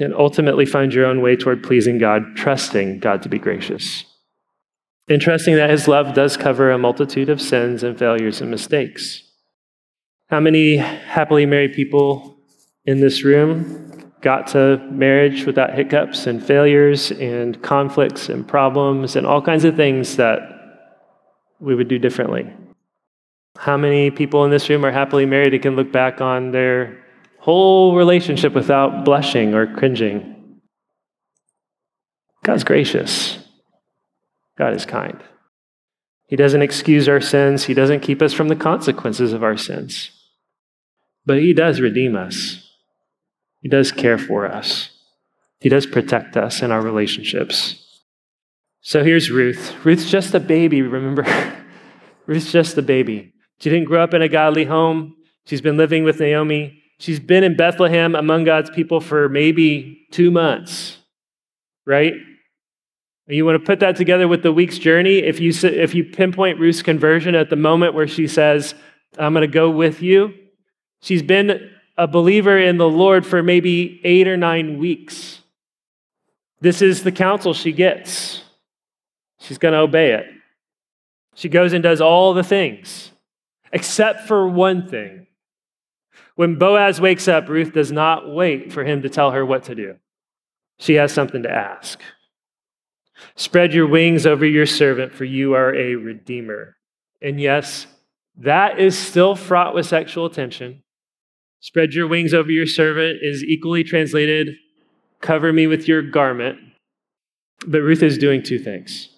and 0.02 0.14
ultimately 0.14 0.66
find 0.66 0.94
your 0.94 1.06
own 1.06 1.22
way 1.22 1.36
toward 1.36 1.64
pleasing 1.64 1.98
God, 1.98 2.36
trusting 2.36 3.00
God 3.00 3.22
to 3.24 3.30
be 3.30 3.38
gracious. 3.38 4.06
And 5.08 5.22
trusting 5.22 5.56
that 5.56 5.70
His 5.70 5.88
love 5.88 6.14
does 6.14 6.38
cover 6.38 6.72
a 6.72 6.78
multitude 6.78 7.30
of 7.30 7.42
sins 7.42 7.84
and 7.84 7.98
failures 7.98 8.42
and 8.42 8.50
mistakes. 8.50 9.24
How 10.30 10.40
many 10.40 10.78
happily 10.78 11.46
married 11.46 11.74
people 11.74 12.38
in 12.86 13.02
this 13.02 13.24
room 13.24 13.84
got 14.24 14.48
to 14.48 14.78
marriage 14.90 15.46
without 15.46 15.76
hiccups 15.76 16.26
and 16.26 16.44
failures 16.44 17.12
and 17.12 17.62
conflicts 17.62 18.30
and 18.30 18.48
problems 18.48 19.16
and 19.16 19.28
all 19.28 19.42
kinds 19.42 19.66
of 19.66 19.76
things 19.76 20.16
that 20.16 20.40
we 21.60 21.76
would 21.76 21.90
do 21.90 22.00
differently. 22.00 22.52
How 23.58 23.78
many 23.78 24.10
people 24.10 24.44
in 24.46 24.52
this 24.52 24.70
room 24.70 24.86
are 24.86 24.92
happily 24.92 25.26
married 25.26 25.54
and 25.54 25.62
can 25.62 25.76
look 25.76 25.92
back 25.92 26.22
on 26.22 26.52
their 26.52 27.03
whole 27.44 27.94
relationship 27.94 28.54
without 28.54 29.04
blushing 29.04 29.54
or 29.54 29.68
cringing? 29.68 30.62
God's 32.42 32.64
gracious. 32.64 33.38
God 34.58 34.74
is 34.74 34.86
kind. 34.86 35.22
He 36.28 36.38
doesn't 36.38 36.62
excuse 36.62 37.10
our 37.10 37.20
sins, 37.20 37.66
He 37.66 37.74
doesn't 37.74 38.00
keep 38.00 38.22
us 38.22 38.32
from 38.32 38.48
the 38.48 38.56
consequences 38.56 39.34
of 39.34 39.44
our 39.44 39.58
sins. 39.58 40.12
But 41.26 41.42
He 41.42 41.52
does 41.52 41.82
redeem 41.82 42.16
us. 42.16 42.66
He 43.60 43.68
does 43.68 43.92
care 43.92 44.18
for 44.18 44.46
us, 44.46 44.92
He 45.60 45.68
does 45.68 45.86
protect 45.86 46.38
us 46.38 46.62
in 46.62 46.72
our 46.72 46.82
relationships. 46.82 47.80
So 48.80 49.04
here's 49.04 49.30
Ruth. 49.30 49.74
Ruth's 49.84 50.10
just 50.10 50.34
a 50.34 50.40
baby, 50.40 50.82
remember? 50.82 51.26
Ruth's 52.26 52.54
just 52.54 52.78
a 52.78 52.82
baby. 52.82 53.34
She 53.60 53.70
didn't 53.70 53.88
grow 53.88 54.02
up 54.02 54.14
in 54.14 54.22
a 54.22 54.30
godly 54.30 54.64
home. 54.64 55.16
She's 55.46 55.62
been 55.62 55.78
living 55.78 56.06
with 56.06 56.22
Naomi. 56.22 56.83
She's 57.00 57.20
been 57.20 57.44
in 57.44 57.58
Bethlehem 57.58 58.16
among 58.16 58.46
God's 58.46 58.70
people 58.70 59.02
for 59.02 59.28
maybe 59.28 60.08
two 60.12 60.32
months, 60.32 60.98
right? 61.86 62.14
You 63.28 63.46
want 63.46 63.60
to 63.60 63.66
put 63.66 63.80
that 63.80 63.96
together 63.96 64.28
with 64.28 64.44
the 64.44 64.52
week's 64.52 64.78
journey. 64.78 65.20
If 65.20 65.40
you, 65.40 65.52
if 65.64 65.96
you 65.96 66.04
pinpoint 66.04 66.60
Ruth's 66.60 66.82
conversion 66.82 67.36
at 67.36 67.50
the 67.50 67.56
moment 67.56 67.94
where 67.94 68.08
she 68.08 68.28
says, 68.28 68.76
I'm 69.18 69.34
going 69.34 69.42
to 69.42 69.48
go 69.48 69.70
with 69.70 70.02
you, 70.02 70.34
she's 71.02 71.24
been 71.24 71.72
a 71.98 72.08
believer 72.08 72.58
in 72.58 72.78
the 72.78 72.90
Lord 72.90 73.26
for 73.26 73.42
maybe 73.42 74.02
eight 74.04 74.28
or 74.28 74.36
nine 74.36 74.78
weeks. 74.78 75.40
This 76.60 76.82
is 76.82 77.04
the 77.04 77.12
counsel 77.12 77.54
she 77.54 77.72
gets. 77.72 78.42
She's 79.40 79.58
going 79.58 79.74
to 79.74 79.80
obey 79.80 80.14
it. 80.14 80.26
She 81.36 81.50
goes 81.50 81.74
and 81.74 81.84
does 81.84 82.02
all 82.02 82.34
the 82.34 82.44
things, 82.44 83.12
except 83.72 84.28
for 84.28 84.48
one 84.48 84.88
thing. 84.88 85.28
When 86.36 86.58
Boaz 86.58 87.00
wakes 87.00 87.28
up, 87.28 87.48
Ruth 87.48 87.74
does 87.74 87.92
not 87.92 88.30
wait 88.30 88.74
for 88.74 88.84
him 88.84 89.02
to 89.04 89.10
tell 89.10 89.32
her 89.32 89.46
what 89.46 89.64
to 89.66 89.76
do. 89.76 89.96
She 90.80 90.96
has 90.96 91.14
something 91.14 91.44
to 91.44 91.52
ask. 91.52 92.00
Spread 93.36 93.74
your 93.74 93.88
wings 93.88 94.26
over 94.26 94.46
your 94.46 94.66
servant, 94.66 95.14
for 95.14 95.26
you 95.26 95.54
are 95.54 95.74
a 95.74 95.96
redeemer. 95.96 96.78
And 97.22 97.40
yes, 97.40 97.88
that 98.38 98.80
is 98.80 98.98
still 98.98 99.36
fraught 99.36 99.76
with 99.76 99.86
sexual 99.86 100.30
tension. 100.30 100.84
Spread 101.60 101.94
your 101.94 102.08
wings 102.08 102.34
over 102.34 102.52
your 102.52 102.66
servant 102.66 103.20
is 103.22 103.44
equally 103.44 103.84
translated, 103.84 104.56
cover 105.22 105.54
me 105.54 105.68
with 105.68 105.88
your 105.88 106.02
garment. 106.02 106.60
But 107.66 107.82
Ruth 107.82 108.04
is 108.04 108.18
doing 108.18 108.44
two 108.44 108.60
things. 108.60 109.10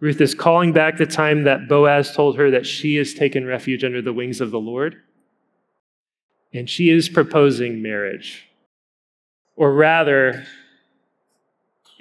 Ruth 0.00 0.20
is 0.20 0.34
calling 0.34 0.72
back 0.72 0.98
the 0.98 1.06
time 1.06 1.44
that 1.44 1.68
Boaz 1.68 2.14
told 2.14 2.36
her 2.36 2.50
that 2.50 2.66
she 2.66 2.96
has 2.96 3.14
taken 3.14 3.46
refuge 3.46 3.84
under 3.84 4.02
the 4.02 4.12
wings 4.12 4.40
of 4.40 4.50
the 4.50 4.60
Lord. 4.60 4.96
And 6.52 6.68
she 6.68 6.90
is 6.90 7.08
proposing 7.08 7.82
marriage. 7.82 8.46
Or 9.56 9.74
rather, 9.74 10.46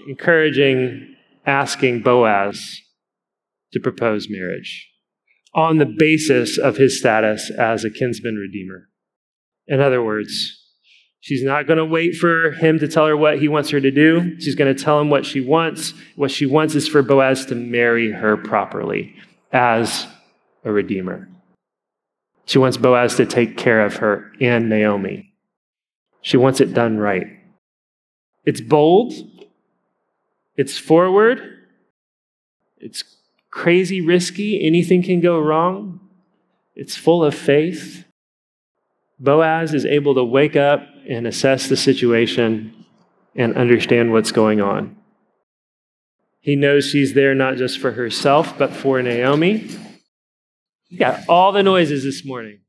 encouraging, 0.08 1.16
asking 1.46 2.02
Boaz 2.02 2.82
to 3.74 3.80
propose 3.80 4.28
marriage 4.30 4.90
on 5.54 5.78
the 5.78 5.86
basis 5.86 6.58
of 6.58 6.78
his 6.78 7.00
status 7.00 7.50
as 7.50 7.86
a 7.86 7.90
kinsman 7.90 8.36
redeemer. 8.36 8.90
In 9.68 9.80
other 9.80 10.04
words, 10.04 10.62
she's 11.22 11.44
not 11.44 11.66
going 11.66 11.78
to 11.78 11.86
wait 11.86 12.16
for 12.16 12.52
him 12.52 12.78
to 12.80 12.88
tell 12.88 13.08
her 13.08 13.18
what 13.18 13.40
he 13.40 13.48
wants 13.48 13.70
her 13.70 13.80
to 13.80 13.92
do. 13.92 14.40
She's 14.40 14.56
going 14.56 14.76
to 14.76 14.84
tell 14.84 15.00
him 15.00 15.10
what 15.10 15.26
she 15.26 15.40
wants. 15.40 15.94
What 16.16 16.30
she 16.30 16.46
wants 16.46 16.76
is 16.76 16.88
for 16.88 17.02
Boaz 17.02 17.46
to 17.48 17.56
marry 17.56 18.12
her 18.12 18.36
properly 18.36 19.16
as 19.52 20.06
a 20.66 20.72
redeemer. 20.72 21.30
She 22.46 22.58
wants 22.58 22.78
Boaz 22.78 23.16
to 23.16 23.26
take 23.26 23.58
care 23.58 23.86
of 23.86 23.98
her 23.98 24.32
and 24.40 24.70
Naomi. 24.70 25.34
She 26.22 26.38
wants 26.38 26.60
it 26.62 26.74
done 26.74 26.98
right. 26.98 27.28
It's 28.46 28.62
bold, 28.62 29.14
it's 30.56 30.78
forward, 30.78 31.42
it's 32.78 33.04
crazy 33.50 34.02
risky. 34.02 34.66
Anything 34.66 35.02
can 35.02 35.22
go 35.22 35.40
wrong. 35.40 36.00
It's 36.76 36.96
full 36.96 37.24
of 37.24 37.34
faith. 37.34 38.06
Boaz 39.18 39.74
is 39.74 39.86
able 39.86 40.14
to 40.16 40.24
wake 40.24 40.56
up 40.56 40.86
and 41.10 41.26
assess 41.26 41.68
the 41.70 41.78
situation 41.78 42.86
and 43.34 43.56
understand 43.56 44.12
what's 44.12 44.32
going 44.32 44.62
on. 44.62 44.98
He 46.42 46.56
knows 46.56 46.86
she's 46.86 47.14
there 47.14 47.34
not 47.34 47.56
just 47.56 47.80
for 47.80 47.94
herself, 47.94 48.58
but 48.58 48.72
for 48.72 49.02
Naomi. 49.02 49.70
He 50.90 50.98
got 50.98 51.28
all 51.28 51.52
the 51.52 51.64
noises 51.64 52.04
this 52.04 52.26
morning. 52.26 52.60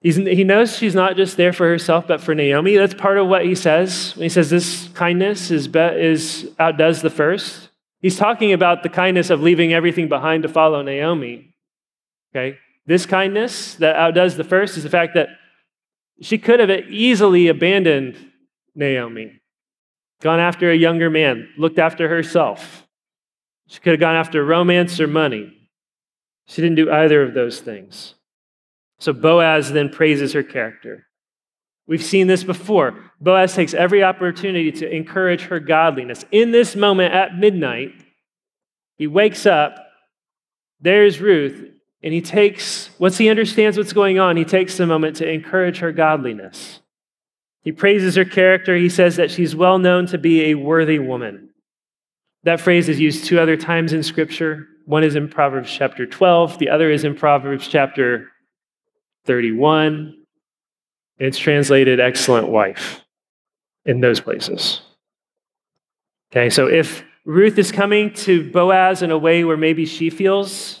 He's, 0.00 0.16
he 0.16 0.44
knows 0.44 0.76
she's 0.76 0.94
not 0.94 1.16
just 1.16 1.36
there 1.36 1.52
for 1.52 1.66
herself, 1.66 2.06
but 2.06 2.20
for 2.20 2.34
Naomi. 2.34 2.76
That's 2.76 2.92
part 2.92 3.16
of 3.16 3.26
what 3.26 3.44
he 3.46 3.54
says 3.54 4.14
when 4.16 4.24
he 4.24 4.28
says 4.28 4.50
this 4.50 4.88
kindness 4.88 5.50
is, 5.50 5.66
be, 5.66 5.80
is 5.80 6.50
outdoes 6.58 7.00
the 7.00 7.08
first. 7.08 7.70
He's 8.02 8.18
talking 8.18 8.52
about 8.52 8.82
the 8.82 8.90
kindness 8.90 9.30
of 9.30 9.40
leaving 9.40 9.72
everything 9.72 10.08
behind 10.08 10.42
to 10.42 10.48
follow 10.50 10.82
Naomi. 10.82 11.54
Okay? 12.30 12.58
This 12.84 13.06
kindness 13.06 13.76
that 13.76 13.96
outdoes 13.96 14.36
the 14.36 14.44
first 14.44 14.76
is 14.76 14.82
the 14.82 14.90
fact 14.90 15.14
that 15.14 15.28
she 16.20 16.36
could 16.36 16.60
have 16.60 16.70
easily 16.90 17.48
abandoned 17.48 18.30
Naomi, 18.74 19.40
gone 20.20 20.38
after 20.40 20.70
a 20.70 20.76
younger 20.76 21.08
man, 21.08 21.48
looked 21.56 21.78
after 21.78 22.08
herself. 22.08 22.86
She 23.68 23.80
could 23.80 23.92
have 23.92 24.00
gone 24.00 24.16
after 24.16 24.44
romance 24.44 25.00
or 25.00 25.06
money. 25.06 25.63
She 26.46 26.62
didn't 26.62 26.76
do 26.76 26.90
either 26.90 27.22
of 27.22 27.34
those 27.34 27.60
things. 27.60 28.14
So 28.98 29.12
Boaz 29.12 29.72
then 29.72 29.88
praises 29.88 30.32
her 30.32 30.42
character. 30.42 31.06
We've 31.86 32.02
seen 32.02 32.26
this 32.26 32.44
before. 32.44 32.94
Boaz 33.20 33.54
takes 33.54 33.74
every 33.74 34.02
opportunity 34.02 34.72
to 34.72 34.90
encourage 34.90 35.42
her 35.42 35.60
godliness. 35.60 36.24
In 36.30 36.50
this 36.50 36.74
moment 36.76 37.12
at 37.12 37.36
midnight, 37.36 37.92
he 38.96 39.06
wakes 39.06 39.44
up. 39.44 39.76
There's 40.80 41.20
Ruth, 41.20 41.70
and 42.02 42.14
he 42.14 42.20
takes, 42.20 42.90
once 42.98 43.18
he 43.18 43.28
understands 43.28 43.76
what's 43.76 43.92
going 43.92 44.18
on, 44.18 44.36
he 44.36 44.44
takes 44.44 44.78
a 44.80 44.86
moment 44.86 45.16
to 45.16 45.28
encourage 45.28 45.78
her 45.78 45.92
godliness. 45.92 46.80
He 47.62 47.72
praises 47.72 48.14
her 48.16 48.26
character. 48.26 48.76
He 48.76 48.90
says 48.90 49.16
that 49.16 49.30
she's 49.30 49.56
well 49.56 49.78
known 49.78 50.06
to 50.06 50.18
be 50.18 50.46
a 50.46 50.54
worthy 50.54 50.98
woman. 50.98 51.50
That 52.42 52.60
phrase 52.60 52.90
is 52.90 53.00
used 53.00 53.24
two 53.24 53.40
other 53.40 53.56
times 53.56 53.94
in 53.94 54.02
Scripture. 54.02 54.68
One 54.86 55.02
is 55.02 55.16
in 55.16 55.28
Proverbs 55.28 55.72
chapter 55.72 56.06
12, 56.06 56.58
the 56.58 56.68
other 56.68 56.90
is 56.90 57.04
in 57.04 57.14
Proverbs 57.14 57.68
chapter 57.68 58.28
31. 59.24 60.14
It's 61.18 61.38
translated 61.38 62.00
excellent 62.00 62.48
wife 62.48 63.00
in 63.86 64.00
those 64.00 64.20
places. 64.20 64.82
Okay, 66.30 66.50
so 66.50 66.66
if 66.66 67.04
Ruth 67.24 67.56
is 67.58 67.72
coming 67.72 68.12
to 68.14 68.50
Boaz 68.50 69.00
in 69.00 69.10
a 69.10 69.16
way 69.16 69.44
where 69.44 69.56
maybe 69.56 69.86
she 69.86 70.10
feels 70.10 70.80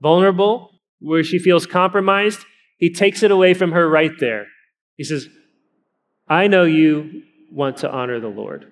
vulnerable, 0.00 0.70
where 1.00 1.24
she 1.24 1.38
feels 1.38 1.66
compromised, 1.66 2.40
he 2.76 2.92
takes 2.92 3.22
it 3.22 3.30
away 3.30 3.54
from 3.54 3.72
her 3.72 3.88
right 3.88 4.12
there. 4.20 4.46
He 4.96 5.04
says, 5.04 5.28
I 6.28 6.48
know 6.48 6.64
you 6.64 7.22
want 7.50 7.78
to 7.78 7.90
honor 7.90 8.20
the 8.20 8.28
Lord, 8.28 8.70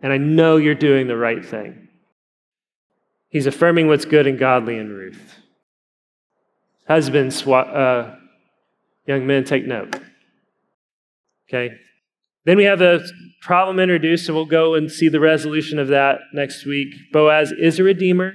and 0.00 0.12
I 0.12 0.16
know 0.16 0.56
you're 0.56 0.74
doing 0.74 1.06
the 1.06 1.16
right 1.16 1.44
thing. 1.44 1.88
He's 3.32 3.46
affirming 3.46 3.88
what's 3.88 4.04
good 4.04 4.26
and 4.26 4.38
godly 4.38 4.76
in 4.76 4.90
Ruth. 4.90 5.38
Husbands, 6.86 7.46
uh, 7.46 8.14
young 9.06 9.26
men, 9.26 9.44
take 9.44 9.66
note. 9.66 9.96
Okay? 11.48 11.74
Then 12.44 12.58
we 12.58 12.64
have 12.64 12.82
a 12.82 13.00
problem 13.40 13.80
introduced, 13.80 14.28
and 14.28 14.36
we'll 14.36 14.44
go 14.44 14.74
and 14.74 14.92
see 14.92 15.08
the 15.08 15.18
resolution 15.18 15.78
of 15.78 15.88
that 15.88 16.20
next 16.34 16.66
week. 16.66 16.94
Boaz 17.10 17.52
is 17.52 17.78
a 17.78 17.84
redeemer. 17.84 18.34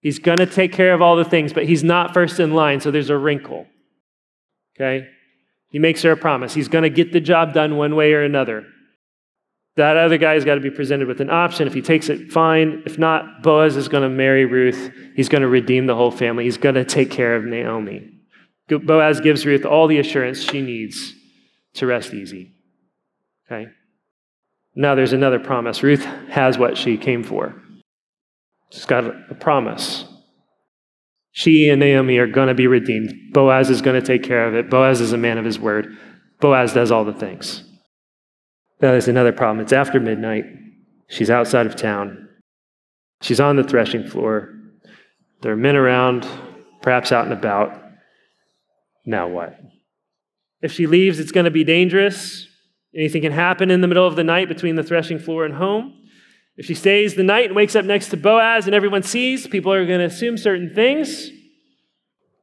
He's 0.00 0.18
going 0.18 0.38
to 0.38 0.46
take 0.46 0.72
care 0.72 0.94
of 0.94 1.02
all 1.02 1.16
the 1.16 1.24
things, 1.24 1.52
but 1.52 1.66
he's 1.66 1.84
not 1.84 2.14
first 2.14 2.40
in 2.40 2.54
line, 2.54 2.80
so 2.80 2.90
there's 2.90 3.10
a 3.10 3.18
wrinkle. 3.18 3.66
Okay? 4.76 5.08
He 5.68 5.78
makes 5.78 6.00
her 6.02 6.12
a 6.12 6.16
promise. 6.16 6.54
He's 6.54 6.68
going 6.68 6.84
to 6.84 6.90
get 6.90 7.12
the 7.12 7.20
job 7.20 7.52
done 7.52 7.76
one 7.76 7.94
way 7.94 8.14
or 8.14 8.22
another. 8.22 8.64
That 9.78 9.96
other 9.96 10.18
guy's 10.18 10.44
got 10.44 10.56
to 10.56 10.60
be 10.60 10.72
presented 10.72 11.06
with 11.06 11.20
an 11.20 11.30
option. 11.30 11.68
If 11.68 11.72
he 11.72 11.82
takes 11.82 12.08
it, 12.08 12.32
fine. 12.32 12.82
If 12.84 12.98
not, 12.98 13.44
Boaz 13.44 13.76
is 13.76 13.86
going 13.86 14.02
to 14.02 14.08
marry 14.08 14.44
Ruth. 14.44 14.90
He's 15.14 15.28
going 15.28 15.42
to 15.42 15.48
redeem 15.48 15.86
the 15.86 15.94
whole 15.94 16.10
family. 16.10 16.42
He's 16.42 16.56
going 16.56 16.74
to 16.74 16.84
take 16.84 17.12
care 17.12 17.36
of 17.36 17.44
Naomi. 17.44 18.10
Boaz 18.66 19.20
gives 19.20 19.46
Ruth 19.46 19.64
all 19.64 19.86
the 19.86 20.00
assurance 20.00 20.42
she 20.42 20.62
needs 20.62 21.14
to 21.74 21.86
rest 21.86 22.12
easy. 22.12 22.56
Okay? 23.46 23.70
Now 24.74 24.96
there's 24.96 25.12
another 25.12 25.38
promise. 25.38 25.80
Ruth 25.84 26.04
has 26.28 26.58
what 26.58 26.76
she 26.76 26.96
came 26.96 27.22
for. 27.22 27.54
She's 28.70 28.84
got 28.84 29.04
a 29.04 29.34
promise. 29.36 30.06
She 31.30 31.68
and 31.68 31.78
Naomi 31.78 32.18
are 32.18 32.26
going 32.26 32.48
to 32.48 32.54
be 32.54 32.66
redeemed. 32.66 33.14
Boaz 33.32 33.70
is 33.70 33.80
going 33.80 34.00
to 34.00 34.04
take 34.04 34.24
care 34.24 34.48
of 34.48 34.56
it. 34.56 34.70
Boaz 34.70 35.00
is 35.00 35.12
a 35.12 35.16
man 35.16 35.38
of 35.38 35.44
his 35.44 35.60
word. 35.60 35.96
Boaz 36.40 36.72
does 36.72 36.90
all 36.90 37.04
the 37.04 37.12
things. 37.12 37.62
Now 38.80 38.92
there's 38.92 39.08
another 39.08 39.32
problem. 39.32 39.60
It's 39.60 39.72
after 39.72 39.98
midnight. 39.98 40.44
She's 41.08 41.30
outside 41.30 41.66
of 41.66 41.74
town. 41.74 42.28
She's 43.22 43.40
on 43.40 43.56
the 43.56 43.64
threshing 43.64 44.06
floor. 44.06 44.54
There 45.42 45.52
are 45.52 45.56
men 45.56 45.76
around, 45.76 46.26
perhaps 46.82 47.10
out 47.10 47.24
and 47.24 47.32
about. 47.32 47.80
Now 49.04 49.28
what? 49.28 49.58
If 50.60 50.72
she 50.72 50.86
leaves, 50.86 51.18
it's 51.18 51.32
going 51.32 51.44
to 51.44 51.50
be 51.50 51.64
dangerous. 51.64 52.46
Anything 52.94 53.22
can 53.22 53.32
happen 53.32 53.70
in 53.70 53.80
the 53.80 53.88
middle 53.88 54.06
of 54.06 54.16
the 54.16 54.24
night 54.24 54.48
between 54.48 54.74
the 54.74 54.82
threshing 54.82 55.18
floor 55.18 55.44
and 55.44 55.54
home. 55.54 55.94
If 56.56 56.66
she 56.66 56.74
stays 56.74 57.14
the 57.14 57.22
night 57.22 57.46
and 57.46 57.54
wakes 57.54 57.76
up 57.76 57.84
next 57.84 58.08
to 58.08 58.16
Boaz 58.16 58.66
and 58.66 58.74
everyone 58.74 59.02
sees, 59.02 59.46
people 59.46 59.72
are 59.72 59.86
going 59.86 60.00
to 60.00 60.06
assume 60.06 60.36
certain 60.36 60.74
things. 60.74 61.30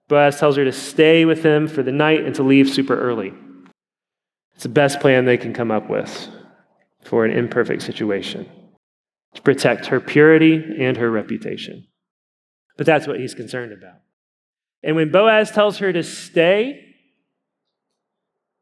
Boaz 0.07 0.39
tells 0.39 0.55
her 0.55 0.63
to 0.63 0.71
stay 0.71 1.25
with 1.25 1.43
him 1.43 1.67
for 1.67 1.83
the 1.83 1.91
night 1.91 2.23
and 2.23 2.33
to 2.35 2.43
leave 2.43 2.69
super 2.69 2.97
early. 2.97 3.33
It's 4.55 4.63
the 4.63 4.69
best 4.69 4.99
plan 4.99 5.25
they 5.25 5.37
can 5.37 5.53
come 5.53 5.71
up 5.71 5.89
with 5.89 6.29
for 7.03 7.25
an 7.25 7.31
imperfect 7.31 7.83
situation 7.83 8.49
to 9.35 9.41
protect 9.41 9.87
her 9.87 9.99
purity 9.99 10.63
and 10.79 10.97
her 10.97 11.11
reputation. 11.11 11.87
But 12.77 12.85
that's 12.85 13.07
what 13.07 13.19
he's 13.19 13.33
concerned 13.33 13.73
about. 13.73 13.99
And 14.81 14.95
when 14.95 15.11
Boaz 15.11 15.51
tells 15.51 15.77
her 15.79 15.91
to 15.91 16.03
stay, 16.03 16.81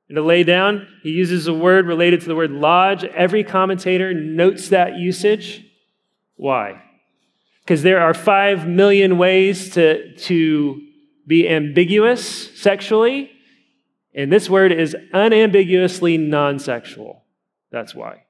and 0.10 0.16
to 0.16 0.22
lay 0.22 0.44
down, 0.44 0.88
he 1.02 1.10
uses 1.10 1.48
a 1.48 1.54
word 1.54 1.86
related 1.86 2.22
to 2.22 2.28
the 2.28 2.36
word 2.36 2.52
lodge. 2.52 3.04
Every 3.04 3.44
commentator 3.44 4.14
notes 4.14 4.70
that 4.70 4.98
usage. 4.98 5.66
Why? 6.36 6.84
Because 7.64 7.84
there 7.84 8.02
are 8.02 8.14
five 8.14 8.68
million 8.68 9.18
ways 9.18 9.72
to, 9.72 10.16
to 10.16 10.82
be 11.26 11.48
ambiguous 11.48 12.60
sexually, 12.60 13.32
and 14.16 14.32
this 14.32 14.50
word 14.50 14.72
is 14.72 14.96
unambiguously 15.14 16.18
non 16.18 16.60
sexual. 16.60 17.24
That's 17.72 17.96
why. 17.96 18.24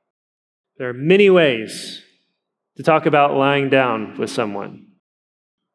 There 0.77 0.89
are 0.89 0.93
many 0.93 1.29
ways 1.29 2.01
to 2.77 2.83
talk 2.83 3.05
about 3.05 3.35
lying 3.35 3.69
down 3.69 4.17
with 4.17 4.29
someone 4.29 4.87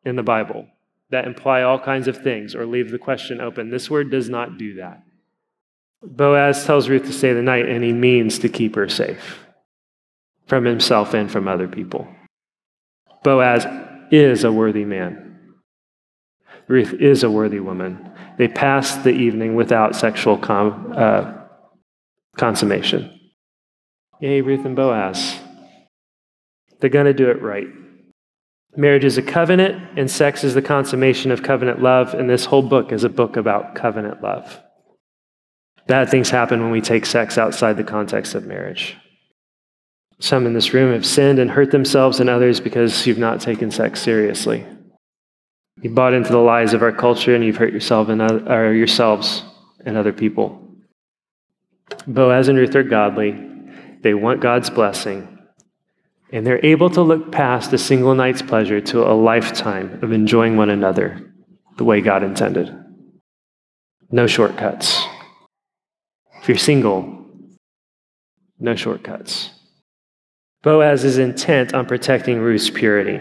in 0.04 0.16
the 0.16 0.22
Bible 0.22 0.66
that 1.10 1.26
imply 1.26 1.62
all 1.62 1.78
kinds 1.78 2.08
of 2.08 2.22
things 2.22 2.54
or 2.54 2.66
leave 2.66 2.90
the 2.90 2.98
question 2.98 3.40
open. 3.40 3.70
This 3.70 3.90
word 3.90 4.10
does 4.10 4.28
not 4.28 4.58
do 4.58 4.74
that. 4.74 5.02
Boaz 6.02 6.64
tells 6.64 6.88
Ruth 6.88 7.04
to 7.06 7.12
stay 7.12 7.32
the 7.32 7.42
night, 7.42 7.68
and 7.68 7.82
he 7.82 7.92
means 7.92 8.38
to 8.40 8.48
keep 8.48 8.76
her 8.76 8.88
safe 8.88 9.44
from 10.46 10.64
himself 10.64 11.12
and 11.14 11.30
from 11.30 11.48
other 11.48 11.68
people. 11.68 12.08
Boaz 13.22 13.66
is 14.10 14.44
a 14.44 14.52
worthy 14.52 14.84
man. 14.84 15.27
Ruth 16.68 16.92
is 16.92 17.24
a 17.24 17.30
worthy 17.30 17.60
woman. 17.60 18.10
They 18.36 18.48
passed 18.48 19.02
the 19.02 19.10
evening 19.10 19.54
without 19.54 19.96
sexual 19.96 20.36
com- 20.36 20.92
uh, 20.96 21.32
consummation. 22.36 23.18
Yay, 24.20 24.42
Ruth 24.42 24.64
and 24.64 24.76
Boaz. 24.76 25.38
They're 26.80 26.90
going 26.90 27.06
to 27.06 27.14
do 27.14 27.30
it 27.30 27.42
right. 27.42 27.66
Marriage 28.76 29.04
is 29.04 29.18
a 29.18 29.22
covenant, 29.22 29.98
and 29.98 30.10
sex 30.10 30.44
is 30.44 30.54
the 30.54 30.62
consummation 30.62 31.32
of 31.32 31.42
covenant 31.42 31.82
love, 31.82 32.14
and 32.14 32.28
this 32.28 32.44
whole 32.44 32.62
book 32.62 32.92
is 32.92 33.02
a 33.02 33.08
book 33.08 33.36
about 33.36 33.74
covenant 33.74 34.22
love. 34.22 34.60
Bad 35.86 36.10
things 36.10 36.28
happen 36.30 36.60
when 36.60 36.70
we 36.70 36.82
take 36.82 37.06
sex 37.06 37.38
outside 37.38 37.76
the 37.76 37.84
context 37.84 38.34
of 38.34 38.46
marriage. 38.46 38.96
Some 40.20 40.46
in 40.46 40.52
this 40.52 40.74
room 40.74 40.92
have 40.92 41.06
sinned 41.06 41.38
and 41.38 41.50
hurt 41.50 41.70
themselves 41.70 42.20
and 42.20 42.28
others 42.28 42.60
because 42.60 43.06
you've 43.06 43.18
not 43.18 43.40
taken 43.40 43.70
sex 43.70 44.00
seriously. 44.02 44.66
You 45.82 45.90
bought 45.90 46.12
into 46.12 46.32
the 46.32 46.38
lies 46.38 46.74
of 46.74 46.82
our 46.82 46.92
culture 46.92 47.34
and 47.34 47.44
you've 47.44 47.56
hurt 47.56 47.72
yourself 47.72 48.08
and 48.08 48.20
other, 48.20 48.52
or 48.52 48.72
yourselves 48.72 49.44
and 49.84 49.96
other 49.96 50.12
people. 50.12 50.60
Boaz 52.06 52.48
and 52.48 52.58
Ruth 52.58 52.74
are 52.74 52.82
godly. 52.82 53.36
They 54.02 54.14
want 54.14 54.40
God's 54.40 54.70
blessing. 54.70 55.38
And 56.32 56.46
they're 56.46 56.64
able 56.64 56.90
to 56.90 57.02
look 57.02 57.32
past 57.32 57.72
a 57.72 57.78
single 57.78 58.14
night's 58.14 58.42
pleasure 58.42 58.80
to 58.80 59.10
a 59.10 59.14
lifetime 59.14 60.00
of 60.02 60.12
enjoying 60.12 60.56
one 60.56 60.70
another 60.70 61.32
the 61.76 61.84
way 61.84 62.00
God 62.00 62.22
intended. 62.22 62.74
No 64.10 64.26
shortcuts. 64.26 65.02
If 66.40 66.48
you're 66.48 66.58
single, 66.58 67.26
no 68.58 68.74
shortcuts. 68.74 69.50
Boaz 70.62 71.04
is 71.04 71.18
intent 71.18 71.72
on 71.72 71.86
protecting 71.86 72.40
Ruth's 72.40 72.68
purity. 72.68 73.20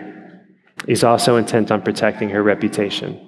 He's 0.86 1.04
also 1.04 1.38
intent 1.38 1.72
on 1.72 1.82
protecting 1.82 2.30
her 2.30 2.44
reputation. 2.44 3.20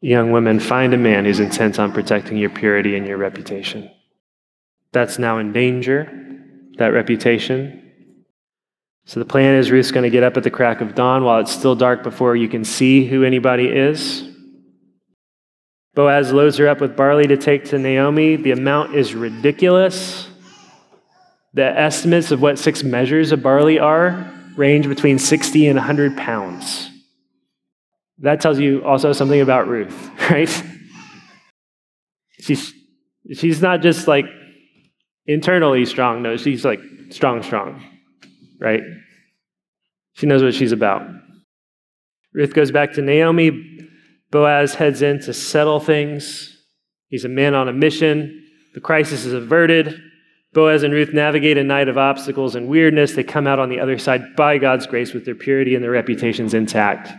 Young 0.00 0.32
women, 0.32 0.60
find 0.60 0.92
a 0.94 0.98
man 0.98 1.24
who's 1.24 1.40
intent 1.40 1.78
on 1.78 1.92
protecting 1.92 2.36
your 2.36 2.50
purity 2.50 2.96
and 2.96 3.06
your 3.06 3.16
reputation. 3.16 3.90
That's 4.92 5.18
now 5.18 5.38
in 5.38 5.52
danger, 5.52 6.10
that 6.76 6.88
reputation. 6.88 7.92
So 9.06 9.18
the 9.18 9.26
plan 9.26 9.56
is 9.56 9.70
Ruth's 9.70 9.90
going 9.90 10.04
to 10.04 10.10
get 10.10 10.22
up 10.22 10.36
at 10.36 10.42
the 10.42 10.50
crack 10.50 10.80
of 10.80 10.94
dawn 10.94 11.24
while 11.24 11.40
it's 11.40 11.52
still 11.52 11.74
dark 11.74 12.02
before 12.02 12.36
you 12.36 12.48
can 12.48 12.64
see 12.64 13.06
who 13.06 13.24
anybody 13.24 13.66
is. 13.66 14.28
Boaz 15.94 16.32
loads 16.32 16.56
her 16.58 16.68
up 16.68 16.80
with 16.80 16.96
barley 16.96 17.26
to 17.26 17.36
take 17.36 17.66
to 17.66 17.78
Naomi. 17.78 18.36
The 18.36 18.50
amount 18.50 18.94
is 18.94 19.14
ridiculous. 19.14 20.28
The 21.52 21.64
estimates 21.64 22.30
of 22.30 22.42
what 22.42 22.58
six 22.58 22.82
measures 22.82 23.30
of 23.30 23.42
barley 23.42 23.78
are 23.78 24.33
range 24.56 24.88
between 24.88 25.18
60 25.18 25.66
and 25.68 25.76
100 25.76 26.16
pounds. 26.16 26.90
That 28.18 28.40
tells 28.40 28.58
you 28.58 28.84
also 28.84 29.12
something 29.12 29.40
about 29.40 29.68
Ruth, 29.68 30.10
right? 30.30 30.62
She's, 32.40 32.72
she's 33.32 33.60
not 33.60 33.80
just 33.80 34.06
like 34.06 34.26
internally 35.26 35.84
strong, 35.84 36.22
no, 36.22 36.36
she's 36.36 36.64
like 36.64 36.80
strong, 37.10 37.42
strong, 37.42 37.82
right? 38.60 38.82
She 40.12 40.26
knows 40.26 40.42
what 40.42 40.54
she's 40.54 40.72
about. 40.72 41.02
Ruth 42.32 42.54
goes 42.54 42.70
back 42.70 42.92
to 42.94 43.02
Naomi. 43.02 43.70
Boaz 44.30 44.74
heads 44.74 45.00
in 45.02 45.20
to 45.20 45.32
settle 45.32 45.78
things. 45.78 46.56
He's 47.08 47.24
a 47.24 47.28
man 47.28 47.54
on 47.54 47.68
a 47.68 47.72
mission. 47.72 48.44
The 48.74 48.80
crisis 48.80 49.24
is 49.24 49.32
averted. 49.32 50.00
Boaz 50.54 50.84
and 50.84 50.94
Ruth 50.94 51.12
navigate 51.12 51.58
a 51.58 51.64
night 51.64 51.88
of 51.88 51.98
obstacles 51.98 52.54
and 52.54 52.68
weirdness. 52.68 53.12
They 53.12 53.24
come 53.24 53.46
out 53.46 53.58
on 53.58 53.68
the 53.68 53.80
other 53.80 53.98
side 53.98 54.36
by 54.36 54.56
God's 54.58 54.86
grace 54.86 55.12
with 55.12 55.24
their 55.24 55.34
purity 55.34 55.74
and 55.74 55.82
their 55.82 55.90
reputations 55.90 56.54
intact 56.54 57.12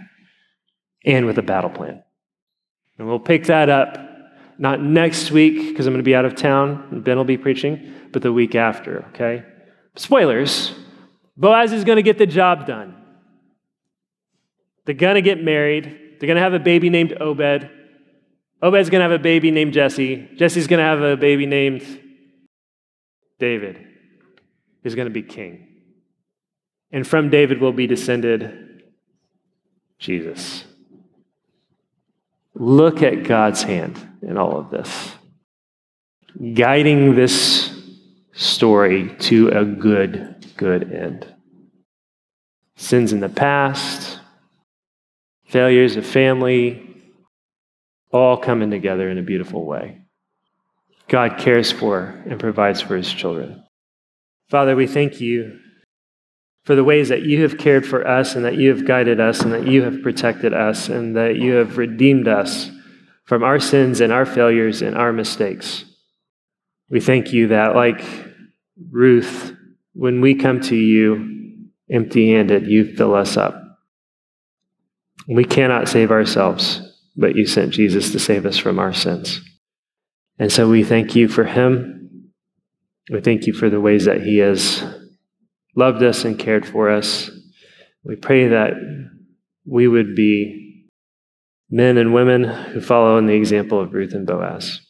and 1.05 1.25
with 1.25 1.38
a 1.38 1.43
battle 1.43 1.69
plan. 1.69 2.01
And 2.97 3.07
we'll 3.07 3.19
pick 3.19 3.45
that 3.45 3.69
up 3.69 3.99
not 4.57 4.81
next 4.81 5.31
week 5.31 5.69
because 5.69 5.86
I'm 5.86 5.93
going 5.93 6.03
to 6.03 6.07
be 6.07 6.15
out 6.15 6.23
of 6.23 6.36
town 6.36 6.88
and 6.91 7.03
Ben 7.03 7.17
will 7.17 7.25
be 7.25 7.38
preaching, 7.38 7.93
but 8.13 8.21
the 8.21 8.31
week 8.31 8.55
after, 8.55 9.05
okay? 9.09 9.43
Spoilers 9.95 10.73
Boaz 11.38 11.73
is 11.73 11.83
going 11.83 11.97
to 11.97 12.03
get 12.03 12.17
the 12.17 12.25
job 12.25 12.65
done. 12.65 12.95
They're 14.86 14.95
going 14.95 15.15
to 15.15 15.21
get 15.21 15.43
married. 15.43 15.83
They're 16.19 16.27
going 16.27 16.38
to 16.38 16.41
have 16.41 16.53
a 16.53 16.59
baby 16.59 16.89
named 16.89 17.13
Obed. 17.19 17.69
Obed's 18.63 18.89
going 18.89 18.99
to 18.99 19.09
have 19.09 19.11
a 19.11 19.21
baby 19.21 19.51
named 19.51 19.73
Jesse. 19.73 20.29
Jesse's 20.38 20.67
going 20.67 20.77
to 20.77 20.86
have 20.86 21.01
a 21.01 21.17
baby 21.17 21.45
named 21.45 21.83
David, 23.39 23.86
is 24.83 24.95
going 24.95 25.07
to 25.07 25.13
be 25.13 25.23
king. 25.23 25.67
And 26.91 27.05
from 27.05 27.29
David 27.29 27.59
will 27.59 27.73
be 27.73 27.88
descended 27.88 28.83
Jesus. 29.99 30.65
look 32.53 33.01
at 33.01 33.23
God's 33.23 33.63
hand 33.63 33.99
in 34.21 34.38
all 34.38 34.57
of 34.57 34.69
this, 34.69 35.13
guiding 36.53 37.15
this 37.15 37.71
story 38.33 39.15
to 39.19 39.49
a 39.49 39.65
good, 39.65 40.45
good 40.57 40.91
end. 40.91 41.27
Sins 42.77 43.13
in 43.13 43.19
the 43.19 43.29
past, 43.29 44.19
failures 45.45 45.95
of 45.95 46.05
family, 46.05 46.81
all 48.11 48.38
coming 48.38 48.69
together 48.69 49.09
in 49.09 49.17
a 49.17 49.23
beautiful 49.23 49.65
way. 49.65 50.04
God 51.07 51.37
cares 51.37 51.71
for 51.71 52.21
and 52.27 52.39
provides 52.39 52.81
for 52.81 52.95
his 52.95 53.11
children. 53.11 53.63
Father, 54.49 54.75
we 54.75 54.87
thank 54.87 55.21
you 55.21 55.59
for 56.63 56.75
the 56.75 56.83
ways 56.83 57.09
that 57.09 57.21
you 57.21 57.43
have 57.43 57.57
cared 57.57 57.85
for 57.85 58.07
us 58.07 58.35
and 58.35 58.43
that 58.43 58.57
you 58.57 58.69
have 58.69 58.87
guided 58.87 59.19
us 59.19 59.41
and 59.41 59.53
that 59.53 59.67
you 59.67 59.83
have 59.83 60.01
protected 60.01 60.53
us 60.53 60.89
and 60.89 61.15
that 61.15 61.35
you 61.35 61.53
have 61.53 61.77
redeemed 61.77 62.27
us 62.27 62.71
from 63.25 63.43
our 63.43 63.59
sins 63.59 64.01
and 64.01 64.11
our 64.11 64.25
failures 64.25 64.81
and 64.81 64.95
our 64.97 65.13
mistakes. 65.13 65.85
We 66.89 66.99
thank 66.99 67.33
you 67.33 67.47
that, 67.47 67.75
like 67.75 68.03
Ruth, 68.91 69.55
when 69.93 70.21
we 70.21 70.35
come 70.35 70.59
to 70.61 70.75
you 70.75 71.69
empty 71.89 72.31
handed, 72.33 72.67
you 72.67 72.95
fill 72.95 73.13
us 73.13 73.37
up. 73.37 73.61
We 75.27 75.43
cannot 75.43 75.87
save 75.87 76.11
ourselves, 76.11 76.81
but 77.15 77.35
you 77.35 77.47
sent 77.47 77.73
Jesus 77.73 78.11
to 78.11 78.19
save 78.19 78.45
us 78.45 78.57
from 78.57 78.79
our 78.79 78.93
sins. 78.93 79.41
And 80.38 80.51
so 80.51 80.69
we 80.69 80.83
thank 80.83 81.15
you 81.15 81.27
for 81.27 81.45
him. 81.45 82.31
We 83.09 83.21
thank 83.21 83.45
you 83.47 83.53
for 83.53 83.69
the 83.69 83.79
ways 83.79 84.05
that 84.05 84.21
he 84.21 84.38
has 84.39 84.83
loved 85.75 86.03
us 86.03 86.25
and 86.25 86.38
cared 86.39 86.65
for 86.65 86.89
us. 86.89 87.29
We 88.03 88.15
pray 88.15 88.47
that 88.49 88.73
we 89.65 89.88
would 89.88 90.15
be 90.15 90.88
men 91.69 91.97
and 91.97 92.13
women 92.13 92.43
who 92.43 92.81
follow 92.81 93.17
in 93.17 93.25
the 93.25 93.33
example 93.33 93.79
of 93.79 93.93
Ruth 93.93 94.13
and 94.13 94.27
Boaz. 94.27 94.81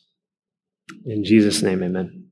In 1.06 1.24
Jesus' 1.24 1.62
name, 1.62 1.84
amen. 1.84 2.25